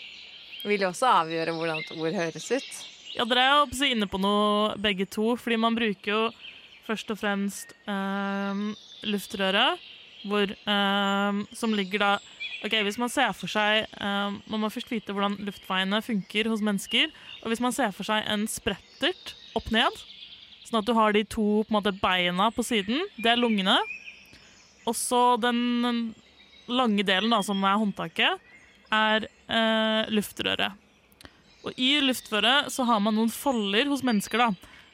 vil 0.63 0.81
jo 0.81 0.91
også 0.91 1.09
avgjøre 1.23 1.55
hvordan 1.55 1.83
et 1.83 1.93
ord 1.97 2.13
høres 2.13 2.51
ut. 2.51 2.71
Ja, 3.13 3.25
dere 3.29 3.43
er 3.45 3.51
jo 3.61 3.85
inne 3.85 4.07
på 4.09 4.19
noe 4.21 4.75
begge 4.81 5.05
to, 5.05 5.35
fordi 5.37 5.59
man 5.59 5.75
bruker 5.77 6.11
jo 6.11 6.21
først 6.87 7.11
og 7.13 7.19
fremst 7.19 7.73
eh, 7.89 8.63
luftrøret, 9.07 9.81
hvor, 10.27 10.53
eh, 10.53 11.43
som 11.55 11.75
ligger 11.75 12.07
da 12.07 12.13
Ok, 12.63 12.77
Hvis 12.79 12.95
man 12.95 13.11
ser 13.11 13.33
for 13.35 13.51
seg 13.51 13.89
eh, 13.91 14.35
Man 14.47 14.61
må 14.61 14.69
først 14.71 14.87
vite 14.87 15.11
hvordan 15.11 15.35
luftveiene 15.43 15.99
funker 15.99 16.47
hos 16.47 16.61
mennesker. 16.63 17.11
Og 17.43 17.51
hvis 17.51 17.59
man 17.59 17.75
ser 17.75 17.91
for 17.91 18.07
seg 18.07 18.23
en 18.31 18.45
sprettert 18.47 19.33
opp 19.51 19.67
ned, 19.67 19.97
sånn 20.63 20.79
at 20.79 20.87
du 20.87 20.93
har 20.95 21.11
de 21.11 21.25
to 21.27 21.65
på 21.67 21.75
måte, 21.75 21.91
beina 21.99 22.47
på 22.55 22.63
siden, 22.63 23.03
det 23.19 23.33
er 23.33 23.41
lungene. 23.41 23.75
Og 24.87 24.95
så 24.95 25.35
den 25.43 26.13
lange 26.71 27.03
delen, 27.03 27.35
da, 27.35 27.41
som 27.43 27.59
er 27.67 27.81
håndtaket, 27.81 28.49
er 28.93 29.27
eh, 29.27 30.13
luftrøret. 30.13 30.79
Og 31.63 31.75
i 31.79 31.97
luftføret 32.03 32.71
så 32.73 32.87
har 32.87 33.03
man 33.03 33.15
noen 33.15 33.31
folder 33.31 33.91
hos 33.91 34.03
mennesker 34.07 34.39
da, 34.39 34.49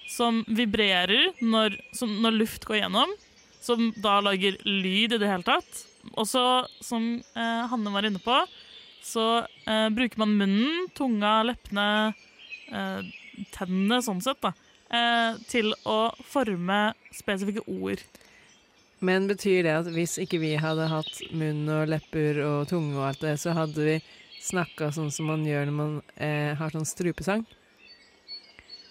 som 0.09 0.41
vibrerer 0.47 1.35
når, 1.41 1.77
som, 1.95 2.11
når 2.23 2.39
luft 2.39 2.65
går 2.65 2.81
gjennom, 2.81 3.11
som 3.61 3.91
da 4.01 4.17
lager 4.25 4.57
lyd 4.65 5.13
i 5.13 5.19
det 5.21 5.29
hele 5.29 5.45
tatt. 5.45 5.83
Og 6.15 6.25
så, 6.27 6.43
som 6.81 7.19
eh, 7.19 7.61
Hanne 7.69 7.93
var 7.93 8.07
inne 8.07 8.21
på, 8.23 8.37
så 9.05 9.25
eh, 9.67 9.89
bruker 9.93 10.21
man 10.21 10.33
munnen, 10.39 10.87
tunga, 10.97 11.41
leppene, 11.51 11.85
eh, 12.71 13.11
tennene 13.55 14.01
sånn 14.03 14.23
sett, 14.23 14.41
da, 14.43 14.53
eh, 14.89 15.37
til 15.51 15.73
å 15.87 15.99
forme 16.25 16.81
spesifikke 17.15 17.65
ord. 17.67 18.01
Men 19.05 19.29
betyr 19.29 19.63
det 19.63 19.75
at 19.77 19.91
hvis 19.95 20.17
ikke 20.19 20.41
vi 20.41 20.55
hadde 20.59 20.89
hatt 20.91 21.21
munn 21.31 21.69
og 21.71 21.87
lepper 21.91 22.41
og 22.43 22.67
tunge 22.71 22.97
og 22.97 23.05
alt 23.11 23.21
det, 23.23 23.37
så 23.39 23.53
hadde 23.55 23.85
vi 23.85 23.99
snakka 24.43 24.89
sånn 24.95 25.11
som 25.13 25.29
man 25.31 25.45
gjør 25.47 25.69
når 25.69 25.77
man 25.77 25.95
eh, 26.17 26.51
har 26.59 26.73
sånn 26.73 26.87
strupesang? 26.87 27.45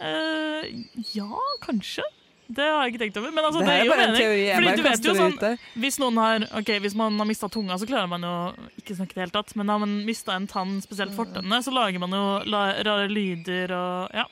Eh, 0.01 0.69
ja, 1.17 1.43
kanskje. 1.65 2.05
Det 2.49 2.65
har 2.65 2.87
jeg 2.87 2.95
ikke 2.95 3.03
tenkt 3.03 3.19
over. 3.21 3.33
Men 3.37 3.45
altså, 3.45 3.61
Det 3.61 3.67
det, 3.69 3.75
er 3.77 3.85
jo 3.85 3.97
mening. 3.97 4.17
teori, 4.17 4.45
Fordi 4.57 4.77
du 4.77 4.83
vet 4.87 5.05
jo 5.05 5.15
sånn. 5.19 5.59
Hvis 5.85 5.99
har 6.01 6.47
okay, 6.57 6.79
hvis 6.81 6.95
man 6.97 7.19
har 7.21 7.29
mista 7.29 7.49
tunga, 7.49 7.77
så 7.77 7.87
klarer 7.87 8.09
man 8.09 8.25
jo 8.25 8.35
ikke 8.81 8.97
snakke 8.97 9.13
i 9.13 9.19
det 9.19 9.25
hele 9.27 9.37
tatt. 9.37 9.55
Men 9.55 9.69
har 9.69 9.79
man 9.79 10.05
mista 10.07 10.33
en 10.35 10.47
tann, 10.49 10.81
spesielt 10.81 11.13
fortennene, 11.17 11.61
så 11.63 11.75
lager 11.75 12.01
man 12.01 12.11
jo 12.17 12.25
la, 12.49 12.73
rare 12.83 13.09
lyder 13.09 13.75
og 13.77 14.15
Ja. 14.17 14.25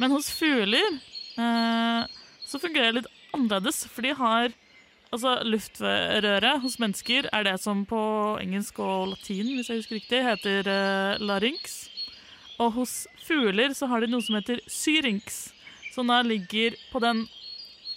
Men 0.00 0.10
hos 0.12 0.30
fugler 0.32 1.00
eh, 1.36 2.04
så 2.48 2.60
fungerer 2.60 2.92
det 2.92 3.02
litt 3.02 3.10
annerledes, 3.36 3.84
for 3.88 4.02
de 4.02 4.14
har 4.16 4.52
Altså, 5.10 5.40
luftrøret 5.42 6.60
hos 6.62 6.76
mennesker 6.78 7.26
er 7.34 7.42
det 7.42 7.56
som 7.58 7.80
på 7.84 7.98
engelsk 8.38 8.78
og 8.78 9.08
latin, 9.10 9.56
hvis 9.56 9.66
jeg 9.66 9.80
husker 9.80 9.96
riktig, 9.98 10.20
heter 10.22 10.68
eh, 10.70 11.18
larynx. 11.18 11.89
Og 12.60 12.74
hos 12.76 12.94
fugler 13.24 13.74
så 13.76 13.88
har 13.88 14.02
de 14.02 14.10
noe 14.10 14.24
som 14.24 14.36
heter 14.36 14.60
syrinx, 14.68 15.48
som 15.94 16.10
da 16.10 16.20
ligger 16.26 16.76
på 16.92 17.02
den 17.02 17.24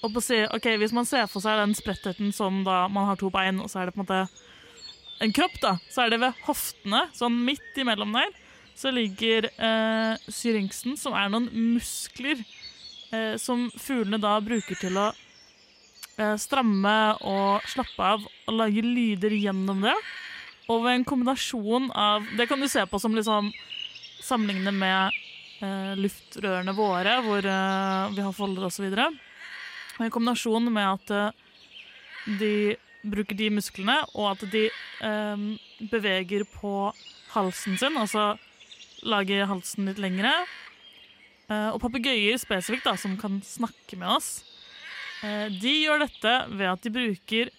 og 0.04 0.12
på 0.12 0.20
si, 0.20 0.42
ok, 0.44 0.66
Hvis 0.82 0.92
man 0.92 1.08
ser 1.08 1.30
for 1.32 1.40
seg 1.40 1.62
den 1.62 1.76
sprettheten 1.78 2.34
som 2.36 2.64
da 2.68 2.90
man 2.92 3.08
har 3.08 3.16
to 3.20 3.30
bein, 3.32 3.62
og 3.64 3.70
så 3.72 3.80
er 3.80 3.88
det 3.88 3.96
på 3.96 4.02
en 4.02 4.04
måte 4.04 4.26
en 5.24 5.32
kropp, 5.32 5.56
da, 5.64 5.78
så 5.88 6.04
er 6.04 6.12
det 6.12 6.20
ved 6.20 6.42
hoftene, 6.44 7.06
sånn 7.16 7.38
midt 7.48 7.80
imellom 7.80 8.12
der, 8.12 8.34
så 8.76 8.92
ligger 8.92 9.48
eh, 9.48 10.28
syringsen, 10.28 10.98
som 11.00 11.16
er 11.16 11.30
noen 11.32 11.48
muskler 11.54 12.42
eh, 13.14 13.36
som 13.40 13.70
fuglene 13.80 14.20
da 14.20 14.34
bruker 14.44 14.76
til 14.82 14.98
å 15.00 15.08
eh, 16.18 16.36
stramme 16.42 16.96
og 17.22 17.64
slappe 17.72 18.10
av 18.16 18.26
og 18.26 18.58
lage 18.58 18.84
lyder 18.84 19.38
gjennom 19.38 19.86
det. 19.86 19.96
Og 20.68 20.84
ved 20.84 20.98
en 20.98 21.08
kombinasjon 21.08 21.90
av 21.92 22.28
Det 22.40 22.48
kan 22.48 22.60
du 22.60 22.70
se 22.72 22.84
på 22.88 23.00
som 23.00 23.16
liksom 23.16 23.52
sammenligne 24.24 24.74
med 24.76 25.20
eh, 25.64 25.94
luftrørene 26.00 26.74
våre, 26.78 27.20
hvor 27.26 27.46
eh, 27.46 28.14
vi 28.16 28.24
har 28.24 28.36
folder 28.36 28.68
osv. 28.68 28.88
I 30.02 30.10
kombinasjon 30.14 30.72
med 30.74 30.88
at 30.88 31.14
eh, 31.14 31.44
de 32.40 32.54
bruker 33.04 33.38
de 33.38 33.50
musklene, 33.52 33.98
og 34.16 34.34
at 34.34 34.46
de 34.54 34.68
eh, 34.70 35.46
beveger 35.92 36.46
på 36.56 36.92
halsen 37.34 37.80
sin, 37.80 37.98
altså 38.00 38.34
lager 39.04 39.50
halsen 39.50 39.90
litt 39.90 40.00
lengre. 40.02 40.32
Eh, 41.52 41.70
og 41.74 41.82
papegøyer 41.84 42.40
spesifikt, 42.42 42.88
da, 42.88 42.96
som 43.00 43.18
kan 43.20 43.42
snakke 43.46 44.00
med 44.00 44.16
oss, 44.16 44.38
eh, 45.26 45.50
de 45.52 45.76
gjør 45.84 46.06
dette 46.06 46.38
ved 46.54 46.70
at 46.72 46.86
de 46.86 46.94
bruker 46.96 47.52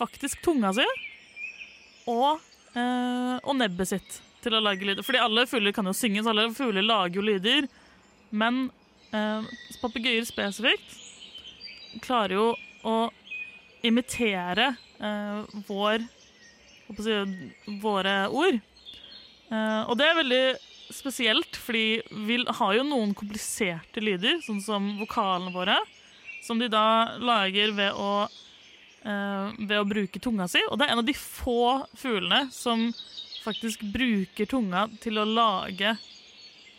faktisk 0.00 0.40
tunga 0.42 0.72
si 0.72 0.84
og, 2.08 2.40
og 2.72 3.50
nebbet 3.58 3.90
sitt 3.90 4.14
til 4.44 4.56
å 4.56 4.62
lage 4.64 4.86
lyder. 4.86 5.04
Fordi 5.06 5.22
alle 5.22 5.46
fugler 5.50 5.74
kan 5.76 5.88
jo 5.88 5.96
synge, 5.96 6.22
så 6.24 6.32
alle 6.32 6.48
fugler 6.56 6.86
lager 6.86 7.20
jo 7.20 7.26
lyder. 7.26 7.68
Men 8.30 8.68
eh, 9.14 9.48
papegøyer 9.82 10.26
spesifikt 10.28 10.96
klarer 12.04 12.36
jo 12.36 12.48
å 12.86 12.96
imitere 13.86 14.74
eh, 15.00 15.60
vår 15.68 16.04
si, 17.00 17.16
våre 17.82 18.16
ord. 18.28 18.60
Eh, 19.50 19.80
og 19.86 19.96
det 19.98 20.08
er 20.08 20.20
veldig 20.20 20.44
spesielt, 20.94 21.56
fordi 21.58 22.00
vi 22.26 22.40
har 22.46 22.74
jo 22.76 22.86
noen 22.86 23.14
kompliserte 23.16 24.02
lyder, 24.02 24.40
sånn 24.46 24.60
som 24.64 24.92
vokalene 25.00 25.54
våre, 25.54 25.78
som 26.42 26.58
de 26.58 26.70
da 26.72 27.16
lager 27.20 27.74
ved 27.76 27.94
å, 27.94 28.12
eh, 29.04 29.52
ved 29.58 29.78
å 29.78 29.88
bruke 29.88 30.22
tunga 30.22 30.48
si. 30.50 30.62
Og 30.70 30.78
det 30.78 30.88
er 30.88 30.94
en 30.94 31.02
av 31.04 31.08
de 31.08 31.16
få 31.16 31.86
fuglene 31.98 32.46
som 32.54 32.90
faktisk 33.44 33.82
bruker 33.94 34.46
tunga 34.50 34.86
til 35.00 35.18
å 35.20 35.24
lage 35.28 35.94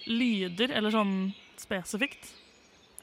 lyder, 0.07 0.71
eller 0.77 0.93
sånn 0.93 1.15
spesifikt. 1.61 2.31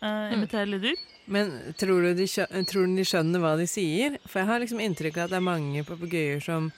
Uh, 0.03 0.31
imitere 0.35 0.67
lyder. 0.71 0.95
Men 1.29 1.51
tror 1.79 2.03
du, 2.07 2.13
de 2.17 2.27
tror 2.71 2.87
du 2.89 2.97
de 2.97 3.05
skjønner 3.07 3.43
hva 3.43 3.57
de 3.59 3.67
sier? 3.69 4.17
For 4.27 4.41
jeg 4.41 4.49
har 4.49 4.63
liksom 4.63 4.81
inntrykk 4.81 5.19
av 5.19 5.27
at 5.29 5.35
det 5.35 5.41
er 5.41 5.45
mange 5.49 5.83
papegøyer 5.85 6.41
som 6.45 6.71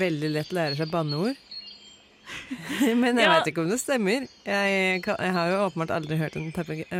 veldig 0.00 0.30
lett 0.34 0.50
lærer 0.56 0.78
seg 0.80 0.90
banneord. 0.92 1.38
Men 3.02 3.18
jeg 3.18 3.26
Ja. 3.26 3.32
vet 3.38 3.48
ikke 3.50 3.62
om 3.64 3.70
det 3.70 3.80
stemmer. 3.82 4.26
Jeg, 4.46 5.02
kan- 5.02 5.18
jeg 5.18 5.32
har 5.34 5.48
jo 5.50 5.60
åpenbart 5.66 5.90
aldri 5.96 6.16
hørt 6.20 6.36
en 6.36 6.52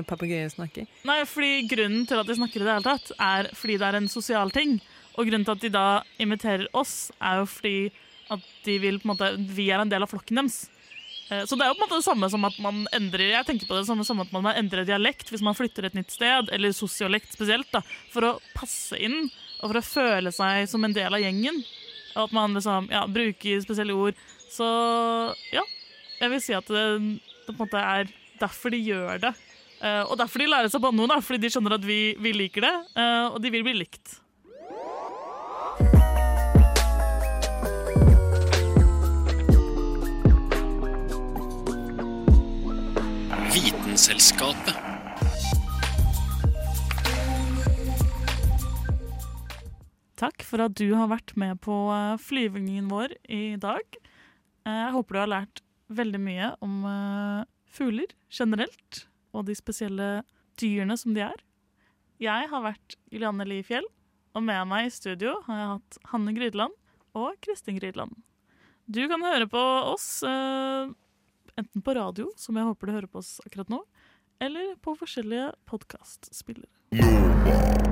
papegøye 0.04 0.50
snakke. 0.50 0.86
Nei, 1.06 1.20
fordi 1.24 1.68
Grunnen 1.70 2.06
til 2.08 2.18
at 2.18 2.26
de 2.26 2.34
snakker 2.38 2.60
i 2.62 2.66
det 2.66 2.74
hele 2.74 2.86
tatt, 2.88 3.12
er 3.18 3.50
fordi 3.54 3.76
det 3.78 3.86
er 3.90 3.98
en 4.00 4.08
sosial 4.10 4.50
ting. 4.50 4.80
Og 5.18 5.26
grunnen 5.26 5.44
til 5.46 5.52
at 5.56 5.60
de 5.64 5.68
da 5.74 5.86
imiterer 6.22 6.66
oss, 6.74 7.10
er 7.20 7.40
jo 7.42 7.46
fordi 7.46 7.90
at 8.30 8.44
de 8.66 8.76
vil 8.82 9.00
på 9.00 9.08
en 9.08 9.12
måte 9.14 9.30
Vi 9.56 9.70
er 9.70 9.82
en 9.82 9.90
del 9.90 10.04
av 10.04 10.10
flokken 10.10 10.40
deres. 10.40 10.60
Eh, 11.30 11.44
Så 11.44 11.56
det 11.58 11.64
er 11.66 11.72
jo 11.72 11.76
på 11.78 11.82
en 11.82 11.86
måte 11.88 12.00
det 12.00 12.06
samme 12.08 12.30
som 12.32 12.44
at 12.48 12.56
man 12.62 12.82
endrer 12.96 13.32
Jeg 13.34 13.46
tenker 13.48 13.68
på 13.68 13.78
det 13.78 13.86
samme 13.88 14.06
som 14.06 14.20
at 14.22 14.32
man 14.34 14.50
endrer 14.54 14.86
dialekt 14.88 15.30
hvis 15.30 15.44
man 15.46 15.56
flytter 15.58 15.86
et 15.88 15.98
nytt 15.98 16.10
sted, 16.14 16.50
eller 16.52 16.72
sosiolekt 16.76 17.32
spesielt, 17.36 17.70
da, 17.74 17.82
for 18.12 18.26
å 18.26 18.32
passe 18.56 18.98
inn 18.98 19.28
og 19.60 19.66
for 19.68 19.80
å 19.80 19.84
føle 19.84 20.32
seg 20.32 20.68
som 20.70 20.84
en 20.86 20.94
del 20.96 21.12
av 21.12 21.20
gjengen. 21.20 21.60
Og 22.16 22.24
at 22.24 22.32
man 22.34 22.54
liksom 22.56 22.88
ja, 22.90 23.04
bruker 23.06 23.60
spesielle 23.62 23.94
ord. 23.94 24.16
Så 24.50 24.66
ja, 25.54 25.62
jeg 26.20 26.32
vil 26.32 26.42
si 26.42 26.56
at 26.56 26.66
det, 26.72 26.86
det 27.46 27.52
på 27.52 27.58
en 27.58 27.60
måte 27.66 27.82
er 27.84 28.08
derfor 28.40 28.72
de 28.72 28.80
gjør 28.82 29.20
det. 29.22 29.34
Eh, 29.80 30.02
og 30.08 30.16
derfor 30.20 30.42
de 30.42 30.48
lærer 30.50 30.72
seg 30.72 30.82
banneord, 30.82 31.12
da, 31.12 31.20
fordi 31.24 31.44
de 31.44 31.50
skjønner 31.52 31.76
at 31.76 31.84
vi, 31.86 32.00
vi 32.20 32.32
liker 32.36 32.64
det, 32.66 32.72
eh, 33.00 33.26
og 33.30 33.38
de 33.44 33.52
vil 33.52 33.64
bli 33.68 33.76
likt. 33.78 34.16
Vitenselskapet. 44.00 44.76
Takk 50.16 50.44
for 50.48 50.62
at 50.64 50.72
du 50.80 50.86
har 50.96 51.10
vært 51.10 51.34
med 51.36 51.58
på 51.60 51.74
eh, 51.92 52.14
flyvningen 52.16 52.88
vår 52.88 53.12
i 53.28 53.58
dag. 53.60 53.84
Eh, 54.64 54.72
Jeg 54.72 54.94
håper 54.94 55.12
du 55.12 55.20
har 55.20 55.30
lært 55.34 55.60
veldig 55.92 56.20
mye 56.24 56.48
om 56.64 56.78
eh, 56.88 57.44
fugler 57.68 58.16
generelt, 58.32 59.02
og 59.36 59.44
de 59.50 59.58
spesielle 59.58 60.08
dyrene 60.56 60.96
som 60.96 61.12
de 61.12 61.26
er. 61.28 61.44
Jeg 62.24 62.48
har 62.54 62.64
vært 62.70 62.96
Julianne 63.12 63.44
Li 63.52 63.60
Fjell. 63.68 63.84
Og 64.32 64.46
med 64.48 64.64
meg 64.72 64.88
i 64.88 64.96
studio 64.96 65.36
har 65.44 65.60
jeg 65.60 65.70
hatt 65.74 66.00
Hanne 66.14 66.32
Grydland 66.40 66.72
og 67.20 67.36
Kristin 67.44 67.76
Grydland. 67.76 68.16
Du 68.88 69.04
kan 69.12 69.20
høre 69.28 69.50
på 69.50 69.60
oss 69.92 70.22
enten 71.58 71.82
på 71.82 71.94
radio, 71.98 72.30
som 72.36 72.58
jeg 72.58 72.68
håper 72.70 72.86
du 72.86 72.92
hører 72.98 73.10
på 73.10 73.22
oss 73.22 73.38
akkurat 73.46 73.70
nå, 73.72 73.80
eller 74.40 74.74
på 74.84 74.90
forskjellige 74.98 75.52
podkastspillere. 75.70 77.89